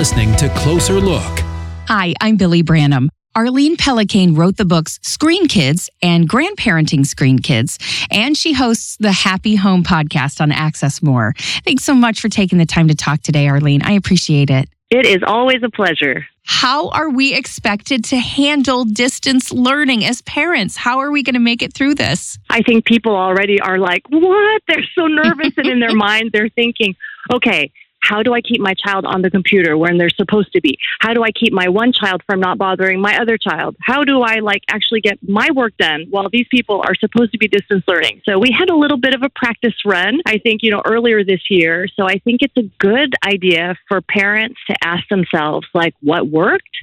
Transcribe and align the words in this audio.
listening 0.00 0.34
to 0.34 0.48
Closer 0.54 0.94
Look. 0.94 1.40
Hi, 1.86 2.14
I'm 2.22 2.38
Billy 2.38 2.62
Branham. 2.62 3.10
Arlene 3.34 3.76
Pellicane 3.76 4.34
wrote 4.34 4.56
the 4.56 4.64
books 4.64 4.98
Screen 5.02 5.46
Kids 5.46 5.90
and 6.00 6.26
Grandparenting 6.26 7.04
Screen 7.04 7.38
Kids, 7.38 7.78
and 8.10 8.34
she 8.34 8.54
hosts 8.54 8.96
the 8.96 9.12
Happy 9.12 9.56
Home 9.56 9.84
podcast 9.84 10.40
on 10.40 10.52
Access 10.52 11.02
More. 11.02 11.34
Thanks 11.66 11.84
so 11.84 11.92
much 11.92 12.18
for 12.18 12.30
taking 12.30 12.56
the 12.56 12.64
time 12.64 12.88
to 12.88 12.94
talk 12.94 13.20
today, 13.20 13.46
Arlene. 13.46 13.82
I 13.82 13.92
appreciate 13.92 14.48
it. 14.48 14.70
It 14.88 15.04
is 15.04 15.18
always 15.26 15.62
a 15.62 15.68
pleasure. 15.68 16.24
How 16.46 16.88
are 16.88 17.10
we 17.10 17.34
expected 17.34 18.02
to 18.04 18.16
handle 18.16 18.86
distance 18.86 19.52
learning 19.52 20.06
as 20.06 20.22
parents? 20.22 20.78
How 20.78 21.00
are 21.00 21.10
we 21.10 21.22
going 21.22 21.34
to 21.34 21.40
make 21.40 21.60
it 21.60 21.74
through 21.74 21.96
this? 21.96 22.38
I 22.48 22.62
think 22.62 22.86
people 22.86 23.14
already 23.14 23.60
are 23.60 23.76
like, 23.78 24.04
what? 24.08 24.62
They're 24.66 24.82
so 24.94 25.08
nervous. 25.08 25.52
and 25.58 25.66
in 25.66 25.78
their 25.78 25.94
mind, 25.94 26.30
they're 26.32 26.48
thinking, 26.48 26.94
okay, 27.34 27.70
how 28.00 28.22
do 28.22 28.34
I 28.34 28.40
keep 28.40 28.60
my 28.60 28.74
child 28.74 29.04
on 29.04 29.22
the 29.22 29.30
computer 29.30 29.76
when 29.76 29.98
they're 29.98 30.10
supposed 30.10 30.52
to 30.52 30.60
be? 30.60 30.78
How 31.00 31.14
do 31.14 31.22
I 31.22 31.30
keep 31.30 31.52
my 31.52 31.68
one 31.68 31.92
child 31.92 32.22
from 32.26 32.40
not 32.40 32.58
bothering 32.58 33.00
my 33.00 33.18
other 33.18 33.38
child? 33.38 33.76
How 33.80 34.04
do 34.04 34.22
I 34.22 34.40
like 34.40 34.62
actually 34.68 35.00
get 35.00 35.18
my 35.26 35.50
work 35.54 35.76
done 35.76 36.06
while 36.10 36.28
these 36.28 36.46
people 36.50 36.82
are 36.84 36.94
supposed 36.94 37.32
to 37.32 37.38
be 37.38 37.48
distance 37.48 37.84
learning? 37.86 38.22
So 38.24 38.38
we 38.38 38.50
had 38.50 38.70
a 38.70 38.76
little 38.76 38.96
bit 38.96 39.14
of 39.14 39.22
a 39.22 39.28
practice 39.28 39.74
run, 39.84 40.20
I 40.26 40.38
think, 40.38 40.62
you 40.62 40.70
know, 40.70 40.82
earlier 40.84 41.24
this 41.24 41.42
year. 41.50 41.86
So 41.94 42.04
I 42.06 42.18
think 42.18 42.42
it's 42.42 42.56
a 42.56 42.68
good 42.78 43.14
idea 43.24 43.76
for 43.88 44.00
parents 44.00 44.58
to 44.68 44.76
ask 44.82 45.06
themselves 45.08 45.66
like 45.74 45.94
what 46.00 46.28
worked 46.28 46.76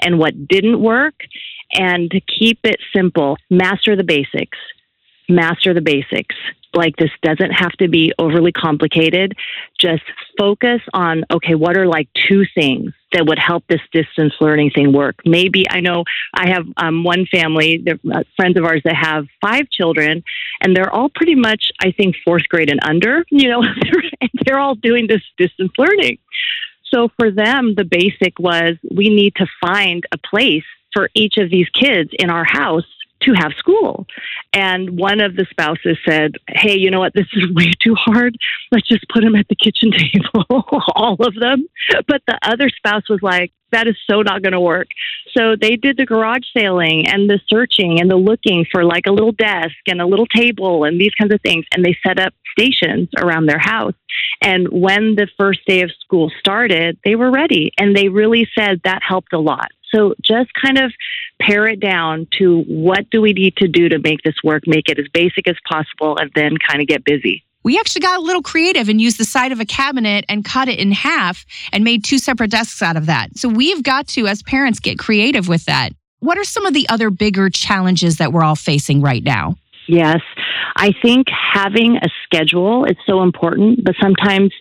and 0.00 0.18
what 0.18 0.48
didn't 0.48 0.80
work 0.80 1.14
and 1.72 2.10
to 2.10 2.20
keep 2.20 2.60
it 2.64 2.80
simple, 2.94 3.36
master 3.50 3.96
the 3.96 4.04
basics. 4.04 4.58
Master 5.30 5.74
the 5.74 5.82
basics 5.82 6.34
like 6.74 6.96
this 6.96 7.10
doesn't 7.22 7.50
have 7.50 7.72
to 7.72 7.88
be 7.88 8.12
overly 8.18 8.52
complicated. 8.52 9.34
Just 9.78 10.02
focus 10.38 10.80
on, 10.92 11.24
okay, 11.30 11.54
what 11.54 11.76
are 11.76 11.86
like 11.86 12.08
two 12.28 12.44
things 12.54 12.92
that 13.12 13.26
would 13.26 13.38
help 13.38 13.64
this 13.68 13.80
distance 13.92 14.34
learning 14.40 14.70
thing 14.74 14.92
work? 14.92 15.16
Maybe 15.24 15.64
I 15.68 15.80
know 15.80 16.04
I 16.34 16.50
have 16.50 16.66
um, 16.76 17.04
one 17.04 17.26
family, 17.26 17.84
uh, 17.88 18.22
friends 18.36 18.58
of 18.58 18.64
ours 18.64 18.82
that 18.84 18.96
have 18.96 19.26
five 19.40 19.70
children, 19.70 20.22
and 20.60 20.76
they're 20.76 20.92
all 20.92 21.08
pretty 21.08 21.34
much, 21.34 21.70
I 21.80 21.92
think, 21.92 22.16
fourth 22.24 22.48
grade 22.48 22.70
and 22.70 22.80
under, 22.82 23.24
you 23.30 23.48
know, 23.48 23.62
and 24.20 24.30
they're 24.44 24.60
all 24.60 24.74
doing 24.74 25.06
this 25.06 25.22
distance 25.36 25.72
learning. 25.78 26.18
So 26.92 27.08
for 27.18 27.30
them, 27.30 27.74
the 27.74 27.84
basic 27.84 28.38
was 28.38 28.76
we 28.90 29.10
need 29.10 29.34
to 29.36 29.46
find 29.60 30.04
a 30.12 30.18
place 30.18 30.64
for 30.94 31.10
each 31.14 31.36
of 31.36 31.50
these 31.50 31.68
kids 31.68 32.10
in 32.18 32.30
our 32.30 32.44
house 32.44 32.84
to 33.20 33.32
have 33.34 33.52
school. 33.58 34.06
And 34.52 34.98
one 34.98 35.20
of 35.20 35.36
the 35.36 35.46
spouses 35.50 35.98
said, 36.06 36.32
Hey, 36.48 36.76
you 36.76 36.90
know 36.90 37.00
what? 37.00 37.14
This 37.14 37.26
is 37.32 37.50
way 37.54 37.70
too 37.80 37.94
hard. 37.94 38.36
Let's 38.70 38.88
just 38.88 39.08
put 39.08 39.22
them 39.22 39.34
at 39.34 39.48
the 39.48 39.56
kitchen 39.56 39.90
table, 39.92 40.64
all 40.94 41.16
of 41.20 41.34
them. 41.34 41.66
But 42.06 42.22
the 42.26 42.38
other 42.42 42.68
spouse 42.68 43.08
was 43.08 43.20
like, 43.22 43.52
That 43.72 43.86
is 43.86 43.96
so 44.08 44.22
not 44.22 44.42
going 44.42 44.52
to 44.52 44.60
work. 44.60 44.88
So 45.36 45.56
they 45.60 45.76
did 45.76 45.96
the 45.96 46.06
garage 46.06 46.44
sailing 46.56 47.06
and 47.08 47.28
the 47.28 47.40
searching 47.48 48.00
and 48.00 48.10
the 48.10 48.16
looking 48.16 48.66
for 48.70 48.84
like 48.84 49.06
a 49.06 49.12
little 49.12 49.32
desk 49.32 49.76
and 49.86 50.00
a 50.00 50.06
little 50.06 50.26
table 50.26 50.84
and 50.84 51.00
these 51.00 51.14
kinds 51.14 51.32
of 51.32 51.40
things. 51.42 51.64
And 51.72 51.84
they 51.84 51.96
set 52.06 52.18
up 52.18 52.32
stations 52.58 53.08
around 53.18 53.46
their 53.46 53.58
house. 53.58 53.94
And 54.42 54.68
when 54.68 55.14
the 55.16 55.28
first 55.36 55.60
day 55.66 55.82
of 55.82 55.90
school 56.00 56.30
started, 56.38 56.98
they 57.04 57.14
were 57.14 57.30
ready. 57.30 57.72
And 57.78 57.96
they 57.96 58.08
really 58.08 58.48
said 58.56 58.80
that 58.84 59.02
helped 59.02 59.32
a 59.32 59.38
lot. 59.38 59.68
So 59.94 60.14
just 60.22 60.50
kind 60.54 60.78
of 60.78 60.92
pare 61.40 61.66
it 61.66 61.80
down 61.80 62.26
to 62.38 62.62
what 62.62 63.08
do 63.10 63.20
we 63.20 63.32
need 63.32 63.56
to 63.56 63.68
do 63.68 63.88
to 63.88 63.98
make 63.98 64.22
this 64.22 64.34
work, 64.42 64.64
make 64.66 64.88
it 64.88 64.98
as 64.98 65.06
basic 65.12 65.48
as 65.48 65.56
possible, 65.68 66.16
and 66.18 66.30
then 66.34 66.56
kind 66.56 66.80
of 66.80 66.88
get 66.88 67.04
busy. 67.04 67.44
We 67.64 67.78
actually 67.78 68.02
got 68.02 68.18
a 68.18 68.22
little 68.22 68.42
creative 68.42 68.88
and 68.88 69.00
used 69.00 69.18
the 69.18 69.24
side 69.24 69.52
of 69.52 69.60
a 69.60 69.66
cabinet 69.66 70.24
and 70.28 70.44
cut 70.44 70.68
it 70.68 70.78
in 70.78 70.92
half 70.92 71.44
and 71.72 71.84
made 71.84 72.04
two 72.04 72.18
separate 72.18 72.50
desks 72.50 72.82
out 72.82 72.96
of 72.96 73.06
that. 73.06 73.36
So 73.36 73.48
we've 73.48 73.82
got 73.82 74.08
to, 74.08 74.26
as 74.26 74.42
parents, 74.42 74.80
get 74.80 74.98
creative 74.98 75.48
with 75.48 75.64
that. 75.66 75.92
What 76.20 76.38
are 76.38 76.44
some 76.44 76.66
of 76.66 76.74
the 76.74 76.88
other 76.88 77.10
bigger 77.10 77.50
challenges 77.50 78.16
that 78.16 78.32
we're 78.32 78.42
all 78.42 78.56
facing 78.56 79.02
right 79.02 79.22
now? 79.22 79.56
Yes. 79.86 80.20
I 80.76 80.92
think 81.02 81.26
having 81.30 81.96
a 81.96 82.08
schedule 82.24 82.84
is 82.84 82.96
so 83.06 83.22
important, 83.22 83.84
but 83.84 83.96
sometimes 84.00 84.52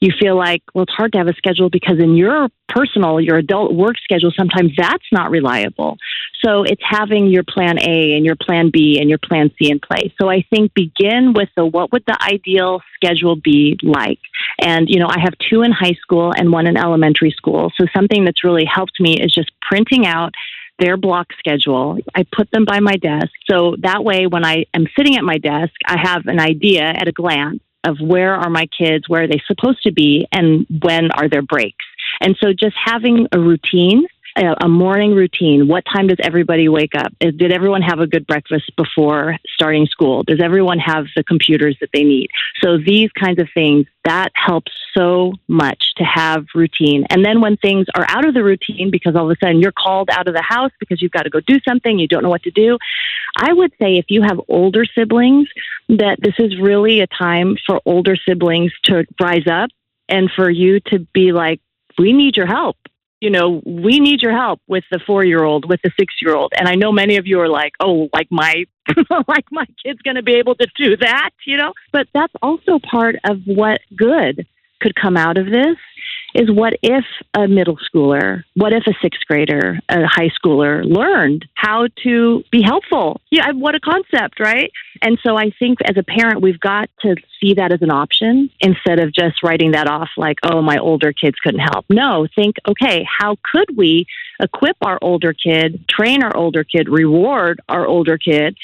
you 0.00 0.12
feel 0.20 0.36
like, 0.36 0.62
well, 0.74 0.84
it's 0.84 0.92
hard 0.92 1.12
to 1.12 1.18
have 1.18 1.28
a 1.28 1.34
schedule 1.34 1.70
because 1.70 1.98
in 1.98 2.14
your 2.14 2.48
personal, 2.68 3.20
your 3.20 3.36
adult 3.36 3.74
work 3.74 3.96
schedule, 4.02 4.32
sometimes 4.36 4.72
that's 4.76 5.04
not 5.12 5.30
reliable. 5.30 5.96
So 6.44 6.62
it's 6.62 6.82
having 6.84 7.28
your 7.28 7.42
plan 7.42 7.78
A 7.78 8.14
and 8.14 8.24
your 8.24 8.36
plan 8.36 8.70
B 8.70 8.98
and 9.00 9.08
your 9.08 9.18
plan 9.18 9.50
C 9.58 9.70
in 9.70 9.80
place. 9.80 10.12
So 10.20 10.28
I 10.28 10.44
think 10.50 10.74
begin 10.74 11.32
with 11.32 11.48
the 11.56 11.64
what 11.64 11.92
would 11.92 12.04
the 12.06 12.18
ideal 12.22 12.82
schedule 12.96 13.36
be 13.36 13.78
like? 13.82 14.18
And, 14.60 14.88
you 14.88 14.98
know, 14.98 15.08
I 15.08 15.20
have 15.20 15.34
two 15.50 15.62
in 15.62 15.72
high 15.72 15.96
school 16.02 16.32
and 16.36 16.52
one 16.52 16.66
in 16.66 16.76
elementary 16.76 17.30
school. 17.30 17.72
So 17.78 17.86
something 17.94 18.24
that's 18.24 18.44
really 18.44 18.66
helped 18.66 19.00
me 19.00 19.18
is 19.18 19.32
just 19.32 19.52
printing 19.62 20.06
out 20.06 20.34
their 20.78 20.96
block 20.96 21.28
schedule. 21.38 21.98
I 22.14 22.24
put 22.30 22.50
them 22.50 22.64
by 22.64 22.80
my 22.80 22.96
desk. 22.96 23.30
So 23.48 23.76
that 23.80 24.04
way, 24.04 24.26
when 24.26 24.44
I 24.44 24.66
am 24.74 24.86
sitting 24.96 25.16
at 25.16 25.24
my 25.24 25.38
desk, 25.38 25.72
I 25.86 25.96
have 25.98 26.26
an 26.26 26.40
idea 26.40 26.82
at 26.82 27.08
a 27.08 27.12
glance 27.12 27.60
of 27.84 27.98
where 28.00 28.34
are 28.34 28.50
my 28.50 28.66
kids, 28.66 29.08
where 29.08 29.24
are 29.24 29.28
they 29.28 29.42
supposed 29.46 29.82
to 29.82 29.92
be, 29.92 30.26
and 30.32 30.66
when 30.82 31.10
are 31.12 31.28
their 31.28 31.42
breaks. 31.42 31.84
And 32.20 32.36
so 32.42 32.52
just 32.52 32.76
having 32.82 33.28
a 33.32 33.38
routine 33.38 34.06
a, 34.36 34.68
morning 34.68 35.14
routine. 35.14 35.68
What 35.68 35.84
time 35.84 36.08
does 36.08 36.18
everybody 36.22 36.68
wake 36.68 36.94
up? 36.96 37.12
Did 37.20 37.52
everyone 37.52 37.82
have 37.82 38.00
a 38.00 38.06
good 38.06 38.26
breakfast 38.26 38.72
before 38.76 39.36
starting 39.54 39.86
school? 39.86 40.22
Does 40.22 40.40
everyone 40.42 40.78
have 40.78 41.06
the 41.14 41.22
computers 41.22 41.76
that 41.80 41.90
they 41.92 42.02
need? 42.02 42.30
So 42.60 42.78
these 42.78 43.10
kinds 43.12 43.40
of 43.40 43.48
things 43.54 43.86
that 44.04 44.30
helps 44.34 44.72
so 44.92 45.34
much 45.48 45.94
to 45.96 46.04
have 46.04 46.46
routine. 46.54 47.06
And 47.10 47.24
then 47.24 47.40
when 47.40 47.56
things 47.56 47.86
are 47.94 48.06
out 48.08 48.26
of 48.26 48.34
the 48.34 48.44
routine 48.44 48.90
because 48.90 49.16
all 49.16 49.30
of 49.30 49.36
a 49.36 49.44
sudden 49.44 49.60
you're 49.60 49.72
called 49.72 50.10
out 50.10 50.28
of 50.28 50.34
the 50.34 50.42
house 50.42 50.72
because 50.78 51.00
you've 51.00 51.12
got 51.12 51.22
to 51.22 51.30
go 51.30 51.40
do 51.40 51.58
something, 51.66 51.98
you 51.98 52.08
don't 52.08 52.22
know 52.22 52.30
what 52.30 52.42
to 52.42 52.50
do. 52.50 52.78
I 53.36 53.52
would 53.52 53.72
say 53.80 53.96
if 53.96 54.06
you 54.08 54.22
have 54.22 54.40
older 54.48 54.84
siblings 54.84 55.48
that 55.88 56.18
this 56.20 56.34
is 56.38 56.58
really 56.58 57.00
a 57.00 57.06
time 57.06 57.56
for 57.66 57.80
older 57.84 58.16
siblings 58.16 58.72
to 58.84 59.04
rise 59.20 59.46
up 59.46 59.70
and 60.08 60.30
for 60.30 60.50
you 60.50 60.80
to 60.80 61.00
be 61.12 61.32
like 61.32 61.60
we 61.98 62.12
need 62.12 62.36
your 62.36 62.46
help 62.46 62.76
you 63.20 63.30
know, 63.30 63.62
we 63.64 64.00
need 64.00 64.22
your 64.22 64.32
help 64.32 64.60
with 64.66 64.84
the 64.90 65.00
four 65.06 65.24
year 65.24 65.44
old, 65.44 65.68
with 65.68 65.80
the 65.82 65.90
six 65.98 66.14
year 66.20 66.34
old. 66.34 66.52
And 66.56 66.68
I 66.68 66.74
know 66.74 66.92
many 66.92 67.16
of 67.16 67.26
you 67.26 67.40
are 67.40 67.48
like, 67.48 67.72
oh, 67.80 68.08
like 68.12 68.28
my, 68.30 68.64
like 69.28 69.46
my 69.50 69.66
kid's 69.84 70.02
going 70.02 70.16
to 70.16 70.22
be 70.22 70.34
able 70.34 70.54
to 70.56 70.66
do 70.76 70.96
that, 70.98 71.30
you 71.46 71.56
know, 71.56 71.72
but 71.92 72.06
that's 72.12 72.32
also 72.42 72.78
part 72.78 73.16
of 73.24 73.40
what 73.46 73.80
good 73.96 74.46
could 74.80 74.94
come 74.94 75.16
out 75.16 75.38
of 75.38 75.46
this 75.46 75.76
is 76.34 76.50
what 76.50 76.74
if 76.82 77.04
a 77.34 77.46
middle 77.46 77.78
schooler, 77.78 78.42
what 78.54 78.72
if 78.72 78.82
a 78.86 78.94
sixth 79.00 79.22
grader, 79.26 79.78
a 79.88 80.04
high 80.04 80.30
schooler 80.30 80.84
learned 80.84 81.46
how 81.54 81.86
to 82.02 82.42
be 82.50 82.60
helpful? 82.62 83.20
Yeah, 83.30 83.52
what 83.52 83.74
a 83.74 83.80
concept, 83.80 84.40
right? 84.40 84.70
And 85.04 85.18
so 85.22 85.36
I 85.36 85.50
think 85.58 85.80
as 85.84 85.98
a 85.98 86.02
parent, 86.02 86.40
we've 86.40 86.58
got 86.58 86.88
to 87.02 87.14
see 87.38 87.52
that 87.54 87.72
as 87.72 87.82
an 87.82 87.90
option 87.90 88.48
instead 88.58 88.98
of 88.98 89.12
just 89.12 89.42
writing 89.42 89.72
that 89.72 89.86
off 89.86 90.08
like, 90.16 90.38
oh, 90.42 90.62
my 90.62 90.78
older 90.78 91.12
kids 91.12 91.36
couldn't 91.40 91.60
help. 91.60 91.84
No, 91.90 92.26
think, 92.34 92.56
okay, 92.66 93.06
how 93.06 93.36
could 93.44 93.76
we 93.76 94.06
equip 94.40 94.78
our 94.80 94.98
older 95.02 95.34
kid, 95.34 95.86
train 95.88 96.24
our 96.24 96.34
older 96.34 96.64
kid, 96.64 96.88
reward 96.88 97.60
our 97.68 97.86
older 97.86 98.16
kid 98.16 98.56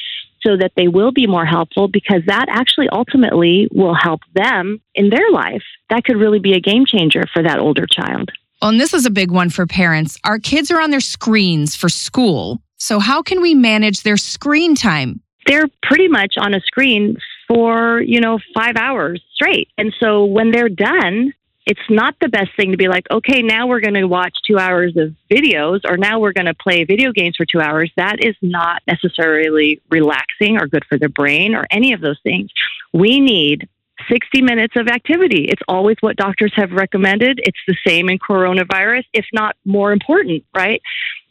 so 0.43 0.57
that 0.57 0.73
they 0.77 0.89
will 0.89 1.13
be 1.13 1.27
more 1.27 1.45
helpful 1.45 1.89
because 1.89 2.23
that 2.27 2.47
actually 2.49 2.89
ultimately 2.89 3.69
will 3.71 3.95
help 3.95 4.23
them 4.35 4.81
in 4.95 5.11
their 5.11 5.31
life. 5.31 5.63
That 5.91 6.05
could 6.05 6.17
really 6.17 6.39
be 6.39 6.55
a 6.55 6.61
game 6.61 6.87
changer 6.87 7.25
for 7.35 7.43
that 7.43 7.59
older 7.59 7.85
child. 7.85 8.31
Well, 8.63 8.71
and 8.71 8.81
this 8.81 8.95
is 8.95 9.05
a 9.05 9.11
big 9.11 9.31
one 9.31 9.51
for 9.51 9.67
parents. 9.67 10.19
Our 10.25 10.39
kids 10.39 10.71
are 10.71 10.81
on 10.81 10.91
their 10.91 11.01
screens 11.01 11.77
for 11.77 11.91
school. 11.91 12.63
So, 12.79 12.99
how 12.99 13.21
can 13.21 13.43
we 13.43 13.55
manage 13.55 14.03
their 14.05 14.17
screen 14.17 14.75
time? 14.75 15.21
They're 15.51 15.67
pretty 15.83 16.07
much 16.07 16.35
on 16.39 16.55
a 16.55 16.61
screen 16.61 17.17
for, 17.49 18.01
you 18.01 18.21
know, 18.21 18.39
five 18.55 18.77
hours 18.77 19.21
straight. 19.35 19.69
And 19.77 19.93
so 19.99 20.25
when 20.25 20.53
they're 20.53 20.69
done, 20.69 21.33
it's 21.67 21.81
not 21.91 22.15
the 22.21 22.29
best 22.29 22.51
thing 22.57 22.71
to 22.71 22.77
be 22.77 22.87
like, 22.87 23.11
okay, 23.11 23.43
now 23.43 23.67
we're 23.67 23.81
going 23.81 23.95
to 23.95 24.07
watch 24.07 24.37
two 24.47 24.59
hours 24.59 24.97
of 24.97 25.13
videos 25.29 25.81
or 25.89 25.97
now 25.97 26.21
we're 26.21 26.33
going 26.33 26.47
to 26.47 26.55
play 26.55 26.85
video 26.85 27.11
games 27.11 27.35
for 27.37 27.45
two 27.45 27.61
hours. 27.61 27.91
That 27.97 28.25
is 28.25 28.37
not 28.41 28.83
necessarily 28.87 29.81
relaxing 29.91 30.57
or 30.57 30.69
good 30.69 30.85
for 30.89 30.99
the 30.99 31.09
brain 31.09 31.57
or 31.57 31.67
any 31.69 31.95
of 31.95 32.01
those 32.01 32.21
things. 32.23 32.51
We 32.93 33.19
need 33.19 33.69
60 34.09 34.43
minutes 34.43 34.75
of 34.77 34.89
activity. 34.89 35.45
It's 35.45 35.63
always 35.69 35.97
what 36.01 36.17
doctors 36.17 36.53
have 36.57 36.73
recommended. 36.73 37.41
It's 37.43 37.59
the 37.67 37.77
same 37.87 38.09
in 38.09 38.19
coronavirus, 38.19 39.05
if 39.13 39.27
not 39.33 39.57
more 39.65 39.93
important, 39.93 40.45
right? 40.55 40.81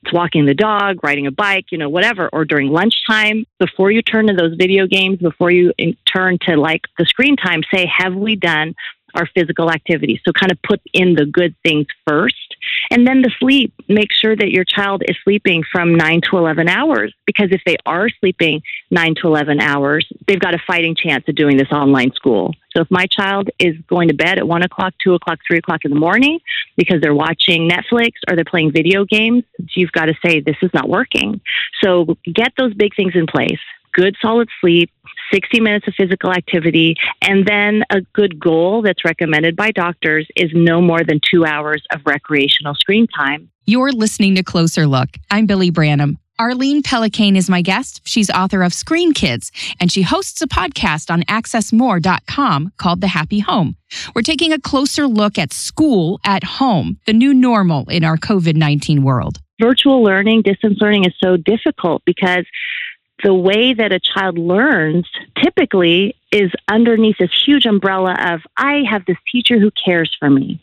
It's 0.04 0.14
walking 0.14 0.46
the 0.46 0.54
dog, 0.54 1.04
riding 1.04 1.28
a 1.28 1.32
bike, 1.32 1.66
you 1.72 1.78
know, 1.78 1.90
whatever, 1.90 2.30
or 2.32 2.46
during 2.46 2.70
lunchtime, 2.70 3.46
before 3.60 3.92
you 3.92 4.02
turn 4.02 4.28
to 4.28 4.34
those 4.34 4.56
video 4.56 4.88
games, 4.88 5.20
before 5.20 5.52
you 5.52 5.74
turn 6.06 6.38
to 6.48 6.56
like 6.56 6.84
the 6.98 7.06
screen 7.06 7.36
time, 7.36 7.62
say, 7.74 7.86
have 7.86 8.16
we 8.16 8.36
done 8.36 8.76
our 9.14 9.26
physical 9.26 9.72
activity? 9.72 10.22
So 10.26 10.32
kind 10.32 10.52
of 10.52 10.62
put 10.62 10.82
in 10.94 11.16
the 11.16 11.26
good 11.26 11.56
things 11.64 11.88
first. 12.08 12.49
And 12.92 13.08
then 13.08 13.22
the 13.22 13.32
sleep, 13.40 13.74
make 13.88 14.12
sure 14.12 14.36
that 14.36 14.52
your 14.52 14.64
child 14.64 15.04
is 15.08 15.16
sleeping 15.24 15.64
from 15.72 15.96
9 15.96 16.22
to 16.30 16.38
11 16.38 16.68
hours 16.68 17.14
because 17.26 17.50
if 17.52 17.62
they 17.66 17.78
are 17.86 18.10
sleeping 18.20 18.62
9 18.92 19.16
to 19.22 19.28
11 19.28 19.60
hours, 19.60 20.08
they've 20.28 20.40
got 20.40 20.54
a 20.54 20.60
fighting 20.66 20.96
chance 20.96 21.24
of 21.28 21.36
doing 21.36 21.58
this 21.58 21.72
online 21.72 22.12
school. 22.14 22.54
So 22.76 22.82
if 22.82 22.92
my 22.92 23.08
child 23.08 23.50
is 23.60 23.76
going 23.88 24.10
to 24.10 24.14
bed 24.14 24.38
at 24.38 24.48
1 24.48 24.64
o'clock, 24.64 24.94
2 25.04 25.14
o'clock, 25.14 25.40
3 25.48 25.58
o'clock 25.58 25.82
in 25.86 25.92
the 25.92 26.00
morning 26.00 26.40
because 26.78 27.02
they're 27.02 27.16
watching 27.16 27.70
Netflix 27.70 28.14
or 28.30 28.36
they're 28.36 28.46
playing 28.46 28.72
video 28.72 29.06
games, 29.06 29.44
you've 29.76 29.92
got 29.92 30.06
to 30.06 30.14
say, 30.24 30.40
this 30.40 30.58
is 30.62 30.72
not 30.74 30.88
working. 30.88 31.42
So 31.84 32.18
get 32.32 32.54
those 32.58 32.74
big 32.74 32.96
things 32.96 33.14
in 33.16 33.26
place 33.28 33.60
good 33.94 34.16
solid 34.22 34.50
sleep, 34.62 34.92
60 35.32 35.60
minutes 35.60 35.88
of 35.88 35.94
physical 35.96 36.32
activity, 36.32 36.96
and 37.22 37.46
then 37.46 37.84
a 37.90 38.02
good 38.14 38.40
goal 38.40 38.82
that's 38.82 39.06
recommended 39.06 39.56
by 39.56 39.72
doctors 39.72 40.28
is 40.36 40.52
no 40.54 40.82
more 40.82 41.04
than 41.04 41.20
two 41.30 41.46
hours 41.46 41.84
of 41.94 42.02
recreational 42.06 42.76
screen 42.76 43.08
time. 43.08 43.50
You're 43.66 43.92
listening 43.92 44.36
to 44.36 44.44
Closer 44.44 44.88
Look. 44.88 45.10
I'm 45.30 45.46
Billy 45.46 45.70
Branham. 45.70 46.18
Arlene 46.40 46.82
Pellicane 46.82 47.36
is 47.36 47.50
my 47.50 47.62
guest. 47.62 48.02
She's 48.06 48.30
author 48.30 48.64
of 48.64 48.74
Screen 48.74 49.14
Kids, 49.14 49.52
and 49.82 49.92
she 49.92 50.02
hosts 50.04 50.42
a 50.42 50.48
podcast 50.48 51.12
on 51.12 51.24
accessmore.com 51.24 52.72
called 52.78 53.02
The 53.02 53.08
Happy 53.08 53.40
Home. 53.40 53.76
We're 54.16 54.22
taking 54.22 54.54
a 54.54 54.60
closer 54.60 55.06
look 55.06 55.38
at 55.38 55.52
school 55.52 56.22
at 56.24 56.46
home, 56.46 56.98
the 57.06 57.12
new 57.12 57.34
normal 57.34 57.90
in 57.90 58.06
our 58.06 58.16
COVID 58.16 58.56
19 58.56 59.04
world. 59.04 59.40
Virtual 59.60 60.02
learning, 60.02 60.44
distance 60.44 60.78
learning 60.80 61.04
is 61.04 61.14
so 61.22 61.36
difficult 61.36 62.02
because 62.06 62.46
the 63.24 63.34
way 63.34 63.74
that 63.74 63.92
a 63.92 64.00
child 64.00 64.38
learns 64.38 65.08
typically 65.42 66.16
is 66.32 66.52
underneath 66.68 67.18
this 67.18 67.32
huge 67.46 67.66
umbrella 67.66 68.16
of 68.20 68.42
I 68.58 68.84
have 68.90 69.06
this 69.06 69.18
teacher 69.32 69.60
who 69.60 69.72
cares 69.72 70.16
for 70.20 70.30
me. 70.30 70.62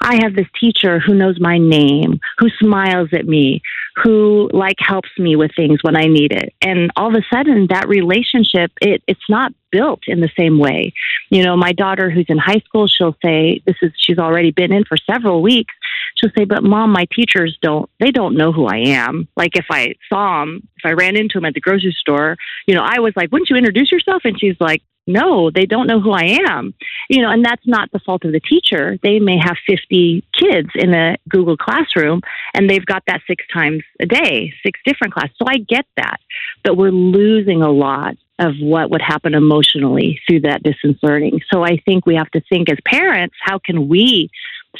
I 0.00 0.16
have 0.22 0.34
this 0.34 0.46
teacher 0.58 1.00
who 1.00 1.14
knows 1.14 1.40
my 1.40 1.58
name, 1.58 2.20
who 2.38 2.48
smiles 2.60 3.08
at 3.12 3.26
me, 3.26 3.62
who 4.02 4.50
like 4.52 4.76
helps 4.78 5.10
me 5.18 5.36
with 5.36 5.52
things 5.54 5.78
when 5.82 5.96
I 5.96 6.06
need 6.06 6.32
it. 6.32 6.52
And 6.60 6.90
all 6.96 7.08
of 7.08 7.14
a 7.14 7.34
sudden 7.34 7.68
that 7.70 7.88
relationship 7.88 8.72
it 8.80 9.02
it's 9.06 9.28
not 9.28 9.52
built 9.70 10.02
in 10.06 10.20
the 10.20 10.30
same 10.38 10.58
way. 10.58 10.92
You 11.30 11.42
know, 11.44 11.56
my 11.56 11.72
daughter 11.72 12.10
who's 12.10 12.26
in 12.28 12.38
high 12.38 12.60
school, 12.64 12.86
she'll 12.86 13.16
say 13.24 13.62
this 13.66 13.76
is 13.82 13.92
she's 13.96 14.18
already 14.18 14.50
been 14.50 14.72
in 14.72 14.84
for 14.84 14.96
several 14.96 15.42
weeks. 15.42 15.74
She'll 16.16 16.32
say, 16.36 16.44
"But 16.44 16.64
mom, 16.64 16.90
my 16.92 17.06
teachers 17.12 17.56
don't 17.62 17.88
they 18.00 18.10
don't 18.10 18.36
know 18.36 18.52
who 18.52 18.66
I 18.66 18.78
am. 18.78 19.28
Like 19.36 19.56
if 19.56 19.66
I 19.70 19.94
saw 20.08 20.40
them, 20.40 20.68
if 20.76 20.84
I 20.84 20.92
ran 20.92 21.16
into 21.16 21.38
them 21.38 21.44
at 21.44 21.54
the 21.54 21.60
grocery 21.60 21.96
store, 21.98 22.36
you 22.66 22.74
know, 22.74 22.82
I 22.84 22.98
was 23.00 23.14
like, 23.16 23.30
"Wouldn't 23.30 23.50
you 23.50 23.56
introduce 23.56 23.92
yourself?" 23.92 24.22
And 24.24 24.38
she's 24.38 24.56
like, 24.60 24.82
no, 25.06 25.50
they 25.50 25.66
don't 25.66 25.86
know 25.86 26.00
who 26.00 26.12
I 26.12 26.38
am. 26.48 26.74
You 27.08 27.22
know, 27.22 27.30
and 27.30 27.44
that's 27.44 27.66
not 27.66 27.90
the 27.92 27.98
fault 27.98 28.24
of 28.24 28.32
the 28.32 28.40
teacher. 28.40 28.98
They 29.02 29.18
may 29.18 29.38
have 29.38 29.56
50 29.66 30.24
kids 30.32 30.70
in 30.74 30.94
a 30.94 31.16
Google 31.28 31.56
classroom 31.56 32.22
and 32.54 32.68
they've 32.68 32.84
got 32.84 33.02
that 33.06 33.20
six 33.26 33.44
times 33.52 33.82
a 34.00 34.06
day, 34.06 34.52
six 34.62 34.80
different 34.86 35.12
classes. 35.12 35.36
So 35.38 35.46
I 35.48 35.58
get 35.58 35.86
that. 35.96 36.20
But 36.62 36.76
we're 36.76 36.90
losing 36.90 37.62
a 37.62 37.70
lot 37.70 38.16
of 38.38 38.54
what 38.60 38.90
would 38.90 39.02
happen 39.02 39.34
emotionally 39.34 40.20
through 40.26 40.40
that 40.40 40.62
distance 40.62 40.98
learning. 41.02 41.40
So 41.52 41.62
I 41.62 41.76
think 41.84 42.04
we 42.06 42.16
have 42.16 42.30
to 42.32 42.40
think 42.48 42.68
as 42.68 42.78
parents, 42.84 43.36
how 43.40 43.58
can 43.58 43.88
we 43.88 44.30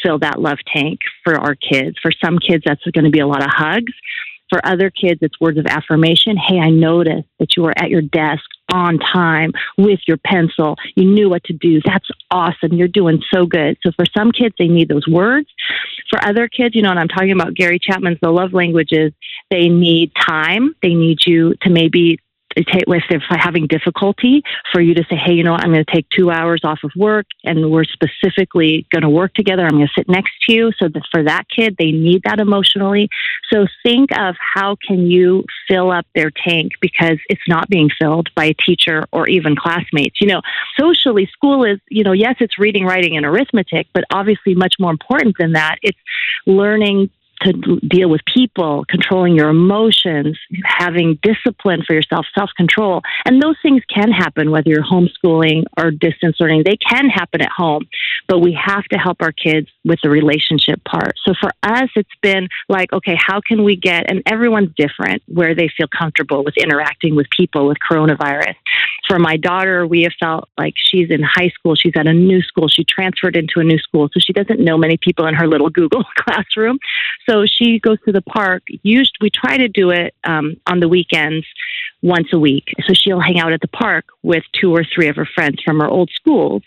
fill 0.02 0.18
that 0.20 0.40
love 0.40 0.58
tank 0.66 1.00
for 1.22 1.38
our 1.38 1.54
kids? 1.54 1.96
For 2.02 2.10
some 2.10 2.38
kids, 2.38 2.64
that's 2.66 2.82
going 2.84 3.04
to 3.04 3.10
be 3.10 3.20
a 3.20 3.26
lot 3.26 3.44
of 3.44 3.50
hugs. 3.50 3.92
For 4.54 4.64
other 4.64 4.88
kids, 4.88 5.18
it's 5.20 5.40
words 5.40 5.58
of 5.58 5.66
affirmation. 5.66 6.36
Hey, 6.36 6.60
I 6.60 6.70
noticed 6.70 7.26
that 7.40 7.56
you 7.56 7.64
were 7.64 7.76
at 7.76 7.90
your 7.90 8.02
desk 8.02 8.44
on 8.72 9.00
time 9.00 9.50
with 9.76 9.98
your 10.06 10.16
pencil. 10.16 10.76
You 10.94 11.06
knew 11.06 11.28
what 11.28 11.42
to 11.44 11.52
do. 11.52 11.80
That's 11.84 12.08
awesome. 12.30 12.72
You're 12.72 12.86
doing 12.86 13.20
so 13.34 13.46
good. 13.46 13.76
So 13.82 13.90
for 13.96 14.04
some 14.16 14.30
kids, 14.30 14.54
they 14.56 14.68
need 14.68 14.88
those 14.88 15.08
words. 15.08 15.48
For 16.08 16.24
other 16.24 16.46
kids, 16.46 16.76
you 16.76 16.82
know, 16.82 16.90
and 16.90 17.00
I'm 17.00 17.08
talking 17.08 17.32
about 17.32 17.54
Gary 17.54 17.80
Chapman's 17.80 18.20
The 18.22 18.30
Love 18.30 18.52
Languages, 18.52 19.12
they 19.50 19.68
need 19.68 20.12
time. 20.14 20.76
They 20.82 20.94
need 20.94 21.26
you 21.26 21.56
to 21.62 21.68
maybe 21.70 22.20
if 22.56 23.22
having 23.28 23.66
difficulty, 23.66 24.42
for 24.72 24.80
you 24.80 24.94
to 24.94 25.04
say, 25.10 25.16
hey, 25.16 25.32
you 25.32 25.42
know 25.42 25.52
what, 25.52 25.64
I'm 25.64 25.72
going 25.72 25.84
to 25.84 25.92
take 25.92 26.08
two 26.10 26.30
hours 26.30 26.60
off 26.64 26.80
of 26.84 26.90
work 26.96 27.26
and 27.44 27.70
we're 27.70 27.84
specifically 27.84 28.86
going 28.90 29.02
to 29.02 29.08
work 29.08 29.34
together. 29.34 29.64
I'm 29.64 29.76
going 29.76 29.86
to 29.86 29.92
sit 29.96 30.08
next 30.08 30.32
to 30.46 30.52
you. 30.52 30.72
So 30.78 30.88
that 30.88 31.02
for 31.10 31.22
that 31.22 31.44
kid, 31.48 31.76
they 31.78 31.92
need 31.92 32.22
that 32.24 32.38
emotionally. 32.38 33.08
So 33.52 33.66
think 33.82 34.16
of 34.16 34.36
how 34.38 34.76
can 34.86 35.06
you 35.06 35.44
fill 35.68 35.90
up 35.90 36.06
their 36.14 36.30
tank 36.30 36.72
because 36.80 37.18
it's 37.28 37.42
not 37.48 37.68
being 37.68 37.90
filled 37.98 38.34
by 38.34 38.46
a 38.46 38.54
teacher 38.54 39.06
or 39.12 39.28
even 39.28 39.56
classmates. 39.56 40.20
You 40.20 40.28
know, 40.28 40.42
socially, 40.78 41.26
school 41.32 41.64
is, 41.64 41.78
you 41.88 42.04
know, 42.04 42.12
yes, 42.12 42.36
it's 42.40 42.58
reading, 42.58 42.84
writing, 42.84 43.16
and 43.16 43.26
arithmetic, 43.26 43.88
but 43.92 44.04
obviously 44.12 44.54
much 44.54 44.74
more 44.78 44.90
important 44.90 45.36
than 45.38 45.52
that. 45.52 45.76
It's 45.82 45.98
learning 46.46 47.10
to 47.44 47.78
deal 47.80 48.08
with 48.08 48.22
people, 48.24 48.84
controlling 48.88 49.34
your 49.34 49.48
emotions, 49.48 50.38
having 50.64 51.18
discipline 51.22 51.82
for 51.86 51.94
yourself, 51.94 52.26
self 52.34 52.50
control. 52.56 53.02
And 53.24 53.42
those 53.42 53.56
things 53.62 53.82
can 53.92 54.10
happen 54.10 54.50
whether 54.50 54.68
you're 54.70 54.84
homeschooling 54.84 55.64
or 55.76 55.90
distance 55.90 56.36
learning. 56.40 56.62
They 56.64 56.76
can 56.76 57.08
happen 57.08 57.40
at 57.42 57.50
home, 57.50 57.86
but 58.28 58.40
we 58.40 58.52
have 58.52 58.84
to 58.84 58.98
help 58.98 59.18
our 59.20 59.32
kids 59.32 59.68
with 59.84 59.98
the 60.02 60.10
relationship 60.10 60.82
part. 60.84 61.14
So 61.24 61.34
for 61.40 61.50
us, 61.62 61.90
it's 61.96 62.08
been 62.22 62.48
like, 62.68 62.92
okay, 62.92 63.16
how 63.18 63.40
can 63.40 63.64
we 63.64 63.76
get, 63.76 64.10
and 64.10 64.22
everyone's 64.26 64.74
different 64.76 65.22
where 65.26 65.54
they 65.54 65.68
feel 65.76 65.88
comfortable 65.88 66.44
with 66.44 66.56
interacting 66.56 67.14
with 67.14 67.26
people 67.30 67.66
with 67.66 67.78
coronavirus. 67.78 68.54
For 69.08 69.18
my 69.18 69.36
daughter, 69.36 69.86
we 69.86 70.02
have 70.02 70.12
felt 70.18 70.48
like 70.58 70.74
she's 70.76 71.10
in 71.10 71.22
high 71.22 71.50
school, 71.50 71.74
she's 71.74 71.92
at 71.96 72.06
a 72.06 72.12
new 72.12 72.40
school, 72.42 72.68
she 72.68 72.84
transferred 72.84 73.36
into 73.36 73.60
a 73.60 73.64
new 73.64 73.78
school, 73.78 74.08
so 74.12 74.20
she 74.20 74.32
doesn't 74.32 74.60
know 74.60 74.78
many 74.78 74.96
people 74.96 75.26
in 75.26 75.34
her 75.34 75.46
little 75.46 75.70
Google 75.70 76.04
classroom. 76.16 76.78
So 77.28 77.44
she 77.46 77.78
goes 77.78 77.98
to 78.06 78.12
the 78.12 78.22
park. 78.22 78.62
Usually, 78.82 79.12
we 79.20 79.30
try 79.30 79.56
to 79.58 79.68
do 79.68 79.90
it 79.90 80.14
um, 80.24 80.56
on 80.66 80.80
the 80.80 80.88
weekends 80.88 81.46
once 82.04 82.28
a 82.32 82.38
week. 82.38 82.74
So 82.86 82.92
she'll 82.92 83.20
hang 83.20 83.40
out 83.40 83.52
at 83.52 83.62
the 83.62 83.68
park 83.68 84.04
with 84.22 84.44
two 84.52 84.74
or 84.74 84.84
three 84.84 85.08
of 85.08 85.16
her 85.16 85.26
friends 85.34 85.62
from 85.64 85.80
her 85.80 85.88
old 85.88 86.10
schools. 86.14 86.62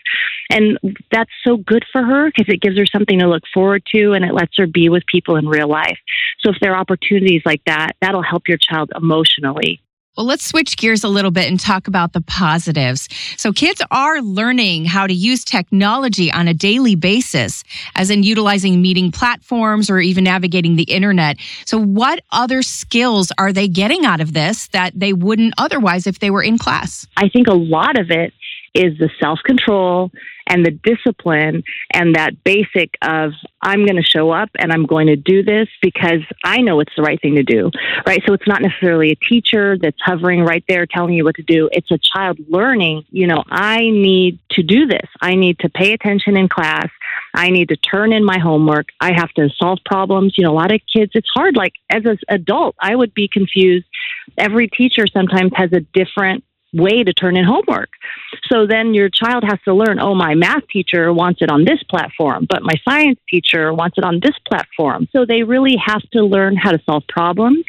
And 0.50 0.78
that's 1.12 1.30
so 1.46 1.56
good 1.56 1.84
for 1.92 2.02
her 2.02 2.26
because 2.26 2.52
it 2.52 2.60
gives 2.60 2.76
her 2.76 2.86
something 2.86 3.20
to 3.20 3.28
look 3.28 3.44
forward 3.54 3.84
to 3.94 4.12
and 4.12 4.24
it 4.24 4.34
lets 4.34 4.56
her 4.56 4.66
be 4.66 4.88
with 4.88 5.06
people 5.06 5.36
in 5.36 5.48
real 5.48 5.68
life. 5.68 5.98
So 6.40 6.50
if 6.50 6.56
there 6.60 6.74
are 6.74 6.80
opportunities 6.80 7.42
like 7.46 7.62
that, 7.66 7.92
that'll 8.00 8.22
help 8.22 8.48
your 8.48 8.58
child 8.58 8.90
emotionally. 8.96 9.80
Well, 10.18 10.26
let's 10.26 10.44
switch 10.44 10.76
gears 10.76 11.04
a 11.04 11.08
little 11.08 11.30
bit 11.30 11.46
and 11.46 11.60
talk 11.60 11.86
about 11.86 12.12
the 12.12 12.20
positives. 12.20 13.08
So, 13.36 13.52
kids 13.52 13.80
are 13.92 14.20
learning 14.20 14.84
how 14.84 15.06
to 15.06 15.14
use 15.14 15.44
technology 15.44 16.32
on 16.32 16.48
a 16.48 16.54
daily 16.54 16.96
basis, 16.96 17.62
as 17.94 18.10
in 18.10 18.24
utilizing 18.24 18.82
meeting 18.82 19.12
platforms 19.12 19.88
or 19.88 20.00
even 20.00 20.24
navigating 20.24 20.74
the 20.74 20.82
internet. 20.82 21.36
So, 21.66 21.78
what 21.78 22.24
other 22.32 22.62
skills 22.62 23.30
are 23.38 23.52
they 23.52 23.68
getting 23.68 24.04
out 24.04 24.20
of 24.20 24.32
this 24.32 24.66
that 24.68 24.92
they 24.92 25.12
wouldn't 25.12 25.54
otherwise 25.56 26.04
if 26.08 26.18
they 26.18 26.32
were 26.32 26.42
in 26.42 26.58
class? 26.58 27.06
I 27.16 27.28
think 27.28 27.46
a 27.46 27.54
lot 27.54 27.96
of 27.96 28.10
it 28.10 28.32
is 28.74 28.98
the 28.98 29.10
self 29.20 29.40
control 29.44 30.10
and 30.48 30.64
the 30.64 30.70
discipline 30.70 31.62
and 31.92 32.14
that 32.14 32.42
basic 32.42 32.94
of 33.02 33.32
I'm 33.62 33.84
going 33.84 33.96
to 33.96 34.02
show 34.02 34.30
up 34.30 34.48
and 34.58 34.72
I'm 34.72 34.86
going 34.86 35.08
to 35.08 35.16
do 35.16 35.42
this 35.42 35.68
because 35.82 36.20
I 36.42 36.58
know 36.58 36.80
it's 36.80 36.92
the 36.96 37.02
right 37.02 37.20
thing 37.20 37.36
to 37.36 37.42
do, 37.42 37.70
right? 38.06 38.22
So 38.26 38.32
it's 38.32 38.46
not 38.46 38.62
necessarily 38.62 39.10
a 39.10 39.14
teacher 39.16 39.76
that's 39.78 39.98
hovering 40.00 40.44
right 40.44 40.64
there 40.68 40.86
telling 40.86 41.14
you 41.14 41.24
what 41.24 41.36
to 41.36 41.42
do. 41.42 41.68
It's 41.72 41.90
a 41.90 41.98
child 41.98 42.38
learning, 42.48 43.04
you 43.10 43.26
know, 43.26 43.44
I 43.48 43.90
need 43.90 44.38
to 44.52 44.62
do 44.62 44.86
this. 44.86 45.08
I 45.20 45.34
need 45.34 45.58
to 45.60 45.68
pay 45.68 45.92
attention 45.92 46.36
in 46.36 46.48
class. 46.48 46.88
I 47.34 47.50
need 47.50 47.68
to 47.68 47.76
turn 47.76 48.12
in 48.12 48.24
my 48.24 48.38
homework. 48.38 48.88
I 49.00 49.12
have 49.12 49.30
to 49.34 49.50
solve 49.56 49.78
problems. 49.84 50.34
You 50.36 50.44
know, 50.44 50.52
a 50.52 50.54
lot 50.54 50.72
of 50.72 50.80
kids, 50.92 51.12
it's 51.14 51.28
hard. 51.34 51.56
Like 51.56 51.74
as 51.90 52.04
an 52.04 52.18
adult, 52.28 52.74
I 52.80 52.96
would 52.96 53.12
be 53.12 53.28
confused. 53.28 53.86
Every 54.36 54.68
teacher 54.68 55.06
sometimes 55.06 55.52
has 55.54 55.72
a 55.72 55.80
different 55.80 56.44
way 56.72 57.02
to 57.02 57.12
turn 57.12 57.36
in 57.36 57.44
homework. 57.44 57.88
So 58.50 58.66
then 58.66 58.94
your 58.94 59.08
child 59.08 59.44
has 59.44 59.58
to 59.64 59.74
learn, 59.74 59.98
oh, 60.00 60.14
my 60.14 60.34
math 60.34 60.66
teacher 60.68 61.12
wants 61.12 61.40
it 61.42 61.50
on 61.50 61.64
this 61.64 61.82
platform, 61.84 62.46
but 62.48 62.62
my 62.62 62.74
science 62.86 63.18
teacher 63.28 63.72
wants 63.72 63.96
it 63.98 64.04
on 64.04 64.20
this 64.20 64.34
platform. 64.46 65.08
So 65.12 65.24
they 65.24 65.42
really 65.42 65.76
have 65.84 66.02
to 66.12 66.22
learn 66.24 66.56
how 66.56 66.72
to 66.72 66.80
solve 66.84 67.04
problems. 67.08 67.64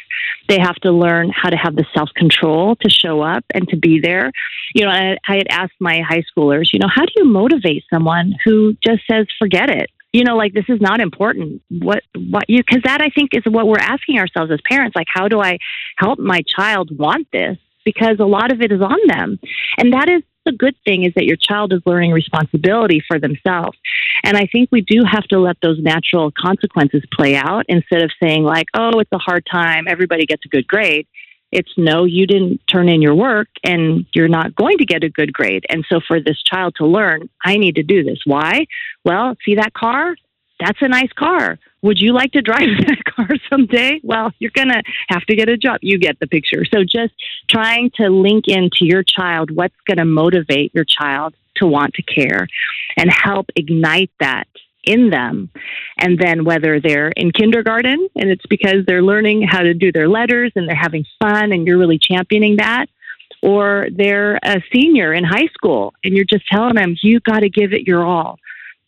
They 0.48 0.58
have 0.58 0.76
to 0.76 0.92
learn 0.92 1.30
how 1.30 1.50
to 1.50 1.56
have 1.56 1.76
the 1.76 1.86
self 1.94 2.10
control 2.14 2.76
to 2.76 2.90
show 2.90 3.20
up 3.20 3.44
and 3.54 3.68
to 3.68 3.76
be 3.76 4.00
there. 4.00 4.32
You 4.74 4.84
know, 4.84 4.90
I, 4.90 5.16
I 5.26 5.36
had 5.36 5.48
asked 5.50 5.74
my 5.80 6.00
high 6.06 6.24
schoolers, 6.36 6.72
you 6.72 6.78
know, 6.78 6.88
how 6.92 7.04
do 7.04 7.12
you 7.16 7.24
motivate 7.24 7.84
someone 7.92 8.34
who 8.44 8.76
just 8.86 9.02
says, 9.10 9.26
forget 9.38 9.70
it? 9.70 9.90
you 10.12 10.24
know 10.24 10.36
like 10.36 10.52
this 10.52 10.64
is 10.68 10.80
not 10.80 11.00
important 11.00 11.62
what 11.68 12.02
what 12.16 12.44
you 12.48 12.58
because 12.58 12.82
that 12.82 13.00
i 13.00 13.08
think 13.10 13.30
is 13.32 13.44
what 13.46 13.66
we're 13.68 13.78
asking 13.78 14.18
ourselves 14.18 14.50
as 14.50 14.58
parents 14.68 14.96
like 14.96 15.06
how 15.08 15.28
do 15.28 15.40
i 15.40 15.56
help 15.96 16.18
my 16.18 16.42
child 16.56 16.90
want 16.98 17.28
this 17.32 17.56
because 17.84 18.18
a 18.20 18.24
lot 18.24 18.52
of 18.52 18.60
it 18.60 18.72
is 18.72 18.80
on 18.80 18.98
them. 19.06 19.38
And 19.78 19.92
that 19.92 20.08
is 20.08 20.22
the 20.46 20.52
good 20.52 20.74
thing 20.84 21.04
is 21.04 21.12
that 21.14 21.26
your 21.26 21.36
child 21.36 21.72
is 21.72 21.80
learning 21.84 22.12
responsibility 22.12 23.02
for 23.06 23.18
themselves. 23.18 23.78
And 24.24 24.36
I 24.36 24.46
think 24.46 24.70
we 24.72 24.80
do 24.80 25.02
have 25.10 25.24
to 25.24 25.38
let 25.38 25.56
those 25.62 25.78
natural 25.80 26.32
consequences 26.36 27.02
play 27.12 27.36
out 27.36 27.64
instead 27.68 28.02
of 28.02 28.10
saying, 28.22 28.44
like, 28.44 28.66
oh, 28.74 28.98
it's 29.00 29.12
a 29.12 29.18
hard 29.18 29.46
time, 29.50 29.84
everybody 29.86 30.26
gets 30.26 30.44
a 30.44 30.48
good 30.48 30.66
grade. 30.66 31.06
It's 31.52 31.72
no, 31.76 32.04
you 32.04 32.26
didn't 32.26 32.60
turn 32.68 32.88
in 32.88 33.02
your 33.02 33.14
work 33.14 33.48
and 33.64 34.06
you're 34.14 34.28
not 34.28 34.54
going 34.54 34.78
to 34.78 34.84
get 34.84 35.02
a 35.02 35.08
good 35.08 35.32
grade. 35.32 35.66
And 35.68 35.84
so 35.88 36.00
for 36.06 36.20
this 36.20 36.40
child 36.42 36.76
to 36.76 36.86
learn, 36.86 37.28
I 37.44 37.56
need 37.56 37.74
to 37.74 37.82
do 37.82 38.04
this. 38.04 38.20
Why? 38.24 38.66
Well, 39.04 39.34
see 39.44 39.56
that 39.56 39.74
car? 39.74 40.14
That's 40.60 40.78
a 40.80 40.88
nice 40.88 41.12
car. 41.12 41.58
Would 41.82 41.98
you 41.98 42.12
like 42.12 42.32
to 42.32 42.42
drive 42.42 42.68
that 42.86 43.04
car 43.04 43.28
someday? 43.48 44.00
Well, 44.02 44.32
you're 44.38 44.50
going 44.54 44.68
to 44.68 44.82
have 45.08 45.24
to 45.26 45.36
get 45.36 45.48
a 45.48 45.56
job. 45.56 45.78
You 45.82 45.98
get 45.98 46.18
the 46.20 46.26
picture. 46.26 46.64
So 46.64 46.84
just 46.84 47.14
trying 47.48 47.90
to 47.96 48.08
link 48.08 48.44
into 48.48 48.84
your 48.84 49.02
child 49.02 49.50
what's 49.50 49.74
going 49.86 49.98
to 49.98 50.04
motivate 50.04 50.74
your 50.74 50.84
child 50.84 51.34
to 51.56 51.66
want 51.66 51.94
to 51.94 52.02
care 52.02 52.46
and 52.96 53.10
help 53.10 53.46
ignite 53.56 54.10
that 54.20 54.46
in 54.84 55.10
them. 55.10 55.50
And 55.98 56.18
then 56.18 56.44
whether 56.44 56.80
they're 56.80 57.08
in 57.08 57.32
kindergarten 57.32 58.08
and 58.16 58.30
it's 58.30 58.46
because 58.46 58.86
they're 58.86 59.02
learning 59.02 59.42
how 59.42 59.60
to 59.60 59.74
do 59.74 59.92
their 59.92 60.08
letters 60.08 60.52
and 60.56 60.68
they're 60.68 60.76
having 60.76 61.04
fun 61.18 61.52
and 61.52 61.66
you're 61.66 61.78
really 61.78 61.98
championing 61.98 62.56
that, 62.56 62.86
or 63.42 63.88
they're 63.94 64.38
a 64.42 64.62
senior 64.72 65.12
in 65.12 65.24
high 65.24 65.48
school 65.52 65.94
and 66.04 66.14
you're 66.14 66.24
just 66.24 66.46
telling 66.50 66.74
them, 66.74 66.96
you 67.02 67.20
got 67.20 67.40
to 67.40 67.50
give 67.50 67.72
it 67.72 67.86
your 67.86 68.04
all 68.04 68.38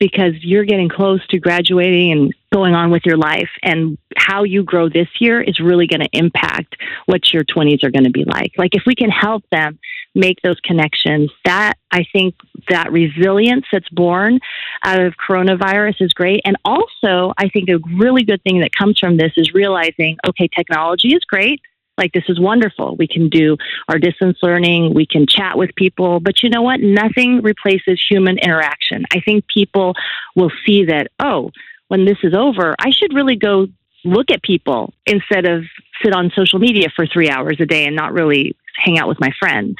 because 0.02 0.32
you're 0.40 0.64
getting 0.64 0.88
close 0.88 1.24
to 1.28 1.38
graduating 1.38 2.10
and 2.10 2.34
going 2.52 2.74
on 2.74 2.90
with 2.90 3.06
your 3.06 3.16
life. 3.16 3.48
And 3.62 3.96
how 4.16 4.42
you 4.42 4.64
grow 4.64 4.88
this 4.88 5.06
year 5.20 5.40
is 5.40 5.60
really 5.60 5.86
going 5.86 6.00
to 6.00 6.08
impact 6.12 6.74
what 7.06 7.32
your 7.32 7.44
20s 7.44 7.84
are 7.84 7.90
going 7.92 8.02
to 8.02 8.10
be 8.10 8.24
like. 8.24 8.50
Like, 8.58 8.74
if 8.74 8.82
we 8.84 8.96
can 8.96 9.10
help 9.10 9.44
them 9.52 9.78
make 10.14 10.40
those 10.42 10.60
connections. 10.60 11.30
That 11.44 11.74
I 11.90 12.04
think 12.12 12.34
that 12.68 12.92
resilience 12.92 13.64
that's 13.72 13.88
born 13.90 14.40
out 14.84 15.00
of 15.00 15.14
coronavirus 15.16 16.02
is 16.02 16.12
great. 16.12 16.42
And 16.44 16.56
also, 16.64 17.32
I 17.38 17.48
think 17.48 17.68
a 17.68 17.78
really 17.96 18.24
good 18.24 18.42
thing 18.42 18.60
that 18.60 18.74
comes 18.74 18.98
from 18.98 19.16
this 19.16 19.32
is 19.36 19.54
realizing 19.54 20.18
okay, 20.26 20.48
technology 20.48 21.14
is 21.14 21.24
great. 21.24 21.60
Like, 21.98 22.12
this 22.12 22.24
is 22.28 22.40
wonderful. 22.40 22.96
We 22.96 23.06
can 23.06 23.28
do 23.28 23.56
our 23.88 23.98
distance 23.98 24.38
learning, 24.42 24.94
we 24.94 25.06
can 25.06 25.26
chat 25.26 25.58
with 25.58 25.74
people, 25.76 26.20
but 26.20 26.42
you 26.42 26.48
know 26.48 26.62
what? 26.62 26.80
Nothing 26.80 27.42
replaces 27.42 28.02
human 28.08 28.38
interaction. 28.38 29.04
I 29.12 29.20
think 29.20 29.44
people 29.52 29.94
will 30.34 30.50
see 30.64 30.84
that, 30.86 31.08
oh, 31.18 31.50
when 31.88 32.06
this 32.06 32.18
is 32.22 32.34
over, 32.34 32.74
I 32.78 32.90
should 32.90 33.12
really 33.14 33.36
go 33.36 33.68
look 34.04 34.30
at 34.30 34.42
people 34.42 34.92
instead 35.06 35.46
of 35.46 35.64
sit 36.02 36.14
on 36.14 36.32
social 36.34 36.58
media 36.58 36.88
for 36.94 37.06
three 37.06 37.28
hours 37.28 37.58
a 37.60 37.66
day 37.66 37.84
and 37.84 37.94
not 37.94 38.12
really 38.12 38.56
hang 38.82 38.98
out 38.98 39.08
with 39.08 39.20
my 39.20 39.30
friends. 39.38 39.76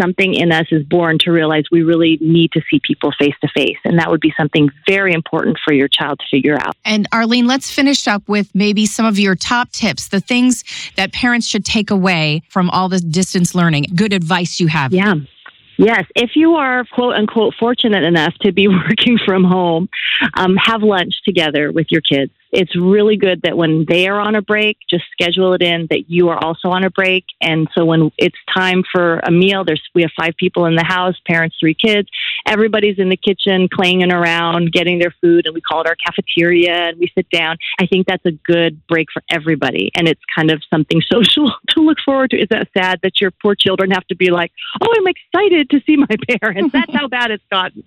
Something 0.00 0.34
in 0.34 0.52
us 0.52 0.66
is 0.70 0.84
born 0.84 1.18
to 1.20 1.30
realize 1.30 1.64
we 1.70 1.82
really 1.82 2.18
need 2.20 2.52
to 2.52 2.62
see 2.70 2.80
people 2.82 3.12
face 3.18 3.34
to 3.42 3.48
face. 3.48 3.78
And 3.84 3.98
that 3.98 4.10
would 4.10 4.20
be 4.20 4.32
something 4.36 4.70
very 4.86 5.12
important 5.12 5.58
for 5.64 5.72
your 5.72 5.88
child 5.88 6.20
to 6.20 6.26
figure 6.30 6.56
out. 6.58 6.76
And 6.84 7.06
Arlene, 7.12 7.46
let's 7.46 7.70
finish 7.70 8.08
up 8.08 8.22
with 8.28 8.54
maybe 8.54 8.86
some 8.86 9.06
of 9.06 9.18
your 9.18 9.34
top 9.34 9.70
tips, 9.70 10.08
the 10.08 10.20
things 10.20 10.64
that 10.96 11.12
parents 11.12 11.46
should 11.46 11.64
take 11.64 11.90
away 11.90 12.42
from 12.48 12.70
all 12.70 12.88
this 12.88 13.02
distance 13.02 13.54
learning, 13.54 13.86
good 13.94 14.12
advice 14.12 14.60
you 14.60 14.66
have. 14.68 14.92
Yeah. 14.92 15.14
Yes, 15.78 16.04
if 16.14 16.32
you 16.34 16.56
are 16.56 16.84
quote 16.84 17.14
unquote 17.14 17.54
fortunate 17.58 18.04
enough 18.04 18.34
to 18.42 18.52
be 18.52 18.68
working 18.88 19.18
from 19.24 19.44
home, 19.44 19.88
um, 20.34 20.56
have 20.56 20.82
lunch 20.82 21.22
together 21.24 21.72
with 21.72 21.86
your 21.90 22.02
kids 22.02 22.32
it's 22.52 22.76
really 22.76 23.16
good 23.16 23.42
that 23.42 23.56
when 23.56 23.84
they 23.88 24.08
are 24.08 24.18
on 24.18 24.34
a 24.34 24.42
break, 24.42 24.78
just 24.88 25.04
schedule 25.12 25.54
it 25.54 25.62
in 25.62 25.86
that 25.90 26.10
you 26.10 26.28
are 26.30 26.44
also 26.44 26.68
on 26.68 26.84
a 26.84 26.90
break. 26.90 27.24
And 27.40 27.68
so 27.74 27.84
when 27.84 28.10
it's 28.18 28.36
time 28.52 28.82
for 28.90 29.20
a 29.20 29.30
meal, 29.30 29.64
there's 29.64 29.82
we 29.94 30.02
have 30.02 30.10
five 30.18 30.34
people 30.36 30.66
in 30.66 30.74
the 30.74 30.84
house, 30.84 31.14
parents, 31.26 31.56
three 31.60 31.74
kids. 31.74 32.08
Everybody's 32.46 32.98
in 32.98 33.08
the 33.08 33.16
kitchen 33.16 33.68
clanging 33.68 34.12
around, 34.12 34.72
getting 34.72 34.98
their 34.98 35.14
food, 35.20 35.46
and 35.46 35.54
we 35.54 35.60
call 35.60 35.82
it 35.82 35.86
our 35.86 35.96
cafeteria. 36.04 36.88
And 36.88 36.98
we 36.98 37.10
sit 37.14 37.28
down. 37.30 37.56
I 37.78 37.86
think 37.86 38.06
that's 38.06 38.24
a 38.26 38.32
good 38.32 38.80
break 38.88 39.08
for 39.12 39.22
everybody, 39.30 39.90
and 39.94 40.08
it's 40.08 40.22
kind 40.34 40.50
of 40.50 40.62
something 40.70 41.00
social 41.12 41.52
to 41.70 41.80
look 41.80 41.98
forward 42.04 42.30
to. 42.30 42.38
Is 42.38 42.48
that 42.50 42.68
sad 42.76 43.00
that 43.02 43.20
your 43.20 43.30
poor 43.30 43.54
children 43.54 43.90
have 43.92 44.06
to 44.08 44.16
be 44.16 44.30
like, 44.30 44.50
"Oh, 44.80 44.92
I'm 44.96 45.06
excited 45.06 45.70
to 45.70 45.80
see 45.86 45.96
my 45.96 46.16
parents." 46.40 46.72
That's 46.72 46.94
how 46.94 47.06
bad 47.06 47.30
it's 47.30 47.44
gotten. 47.50 47.84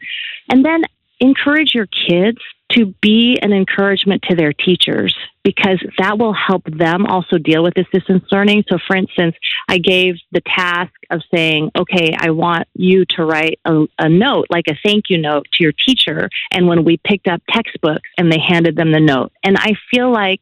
And 0.50 0.64
then 0.64 0.84
encourage 1.20 1.74
your 1.74 1.88
kids 1.88 2.40
to 2.74 2.94
be 3.02 3.40
an 3.42 3.54
encouragement 3.54 4.24
to 4.24 4.36
their 4.36 4.54
teachers 4.54 5.16
because 5.44 5.84
that 5.98 6.18
will 6.18 6.34
help 6.34 6.64
them 6.66 7.06
also 7.06 7.38
deal 7.38 7.64
with 7.64 7.74
distance 7.74 8.24
learning. 8.32 8.64
So, 8.70 8.78
for 8.88 8.96
instance, 8.96 9.36
I 9.68 9.78
gave 9.78 10.16
the 10.32 10.42
task 10.42 10.94
of 11.10 11.22
saying, 11.34 11.72
okay, 11.76 12.16
I 12.18 12.32
want 12.32 12.68
you 12.74 13.06
to 13.12 13.26
write 13.26 13.60
a, 13.66 13.86
a, 14.00 14.10
note, 14.10 14.48
like 14.50 14.66
a 14.70 14.78
thank 14.84 15.06
you 15.10 15.18
note 15.18 15.48
to 15.54 15.64
your 15.64 15.74
teacher. 15.74 16.30
And 16.52 16.68
when 16.68 16.86
we 16.86 16.98
picked 16.98 17.28
up 17.28 17.42
textbooks 17.50 18.10
and 18.18 18.32
they 18.32 18.40
handed 18.40 18.76
them 18.76 18.92
the 18.92 19.00
note, 19.00 19.32
and 19.44 19.58
I 19.58 19.74
feel 19.92 20.12
like 20.12 20.40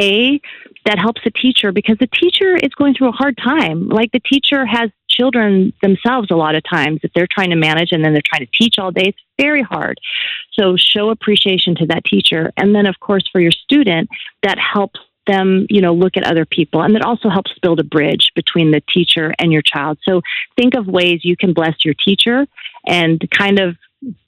a 0.00 0.40
that 0.84 0.98
helps 0.98 1.20
the 1.22 1.30
teacher 1.30 1.70
because 1.70 1.98
the 1.98 2.08
teacher 2.08 2.56
is 2.56 2.74
going 2.76 2.94
through 2.94 3.10
a 3.10 3.12
hard 3.12 3.36
time. 3.36 3.88
Like 3.88 4.10
the 4.10 4.20
teacher 4.20 4.64
has 4.66 4.90
children 5.12 5.72
themselves 5.82 6.28
a 6.30 6.36
lot 6.36 6.54
of 6.54 6.62
times 6.68 7.00
if 7.02 7.12
they're 7.12 7.28
trying 7.30 7.50
to 7.50 7.56
manage 7.56 7.92
and 7.92 8.04
then 8.04 8.12
they're 8.12 8.22
trying 8.24 8.46
to 8.46 8.52
teach 8.52 8.78
all 8.78 8.90
day. 8.90 9.08
It's 9.08 9.18
very 9.38 9.62
hard. 9.62 10.00
So 10.52 10.76
show 10.76 11.10
appreciation 11.10 11.74
to 11.76 11.86
that 11.86 12.04
teacher. 12.04 12.52
And 12.56 12.74
then 12.74 12.86
of 12.86 12.98
course 13.00 13.28
for 13.30 13.40
your 13.40 13.52
student 13.52 14.08
that 14.42 14.58
helps 14.58 15.00
them 15.26 15.66
you 15.70 15.80
know 15.80 15.94
look 15.94 16.16
at 16.16 16.24
other 16.24 16.44
people. 16.44 16.82
And 16.82 16.94
that 16.94 17.04
also 17.04 17.28
helps 17.28 17.52
build 17.62 17.78
a 17.78 17.84
bridge 17.84 18.32
between 18.34 18.72
the 18.72 18.82
teacher 18.92 19.34
and 19.38 19.52
your 19.52 19.62
child. 19.62 19.98
So 20.02 20.22
think 20.56 20.74
of 20.74 20.86
ways 20.86 21.24
you 21.24 21.36
can 21.36 21.52
bless 21.52 21.84
your 21.84 21.94
teacher 21.94 22.46
and 22.86 23.22
kind 23.30 23.60
of 23.60 23.76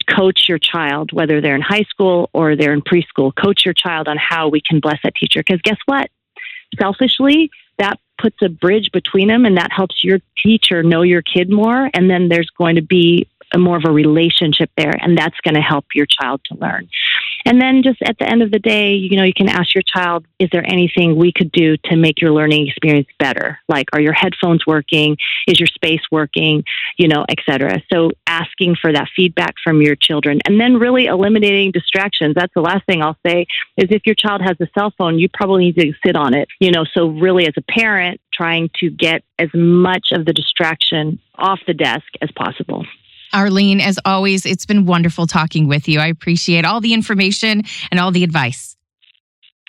coach 0.08 0.48
your 0.48 0.58
child 0.58 1.12
whether 1.12 1.40
they're 1.40 1.56
in 1.56 1.62
high 1.62 1.86
school 1.88 2.30
or 2.32 2.54
they're 2.54 2.74
in 2.74 2.82
preschool. 2.82 3.34
Coach 3.34 3.64
your 3.64 3.74
child 3.74 4.06
on 4.06 4.16
how 4.18 4.48
we 4.48 4.60
can 4.60 4.78
bless 4.80 4.98
that 5.02 5.14
teacher. 5.16 5.40
Because 5.40 5.60
guess 5.62 5.78
what? 5.86 6.10
Selfishly 6.78 7.50
puts 8.18 8.36
a 8.42 8.48
bridge 8.48 8.90
between 8.92 9.28
them 9.28 9.44
and 9.44 9.56
that 9.56 9.72
helps 9.72 10.04
your 10.04 10.18
teacher 10.42 10.82
know 10.82 11.02
your 11.02 11.22
kid 11.22 11.50
more 11.50 11.90
and 11.94 12.10
then 12.10 12.28
there's 12.28 12.50
going 12.50 12.76
to 12.76 12.82
be 12.82 13.28
a 13.52 13.58
more 13.58 13.76
of 13.76 13.84
a 13.84 13.90
relationship 13.90 14.70
there 14.76 14.94
and 15.00 15.16
that's 15.16 15.38
going 15.40 15.54
to 15.54 15.60
help 15.60 15.86
your 15.94 16.06
child 16.06 16.40
to 16.44 16.56
learn 16.58 16.88
and 17.44 17.60
then 17.60 17.82
just 17.82 18.00
at 18.02 18.18
the 18.18 18.28
end 18.28 18.42
of 18.42 18.50
the 18.50 18.58
day 18.58 18.92
you 18.94 19.16
know 19.16 19.24
you 19.24 19.34
can 19.34 19.48
ask 19.48 19.74
your 19.74 19.82
child 19.82 20.26
is 20.38 20.48
there 20.52 20.64
anything 20.66 21.16
we 21.16 21.32
could 21.32 21.52
do 21.52 21.76
to 21.84 21.96
make 21.96 22.20
your 22.20 22.32
learning 22.32 22.68
experience 22.68 23.08
better? 23.18 23.58
Like 23.68 23.86
are 23.92 24.00
your 24.00 24.12
headphones 24.12 24.66
working? 24.66 25.16
Is 25.46 25.58
your 25.60 25.66
space 25.66 26.02
working? 26.10 26.64
You 26.98 27.08
know 27.08 27.24
etc 27.28 27.82
so 27.92 28.10
asking 28.26 28.76
for 28.80 28.92
that 28.92 29.08
feedback 29.14 29.54
from 29.62 29.82
your 29.82 29.96
children 29.96 30.40
and 30.46 30.60
then 30.60 30.74
really 30.74 31.06
eliminating 31.06 31.70
distractions. 31.70 32.34
That's 32.34 32.54
the 32.54 32.60
last 32.60 32.86
thing 32.86 33.02
i'll 33.02 33.18
say 33.26 33.46
is 33.76 33.88
if 33.90 34.02
your 34.06 34.14
child 34.14 34.42
has 34.42 34.56
a 34.60 34.68
cell 34.78 34.92
phone 34.96 35.18
you 35.18 35.28
probably 35.32 35.66
need 35.66 35.76
to 35.76 35.92
sit 36.04 36.16
on 36.16 36.34
it. 36.34 36.48
You 36.60 36.70
know 36.70 36.84
so 36.92 37.08
really 37.08 37.46
as 37.46 37.54
a 37.56 37.62
parent 37.62 38.20
trying 38.32 38.70
to 38.80 38.90
get 38.90 39.22
as 39.38 39.48
much 39.54 40.08
of 40.12 40.24
the 40.24 40.32
distraction 40.32 41.18
off 41.36 41.60
the 41.66 41.74
desk 41.74 42.06
as 42.20 42.30
possible 42.32 42.84
Arlene, 43.34 43.80
as 43.80 43.98
always, 44.04 44.46
it's 44.46 44.64
been 44.64 44.86
wonderful 44.86 45.26
talking 45.26 45.68
with 45.68 45.88
you. 45.88 46.00
I 46.00 46.06
appreciate 46.06 46.64
all 46.64 46.80
the 46.80 46.94
information 46.94 47.62
and 47.90 48.00
all 48.00 48.12
the 48.12 48.24
advice. 48.24 48.76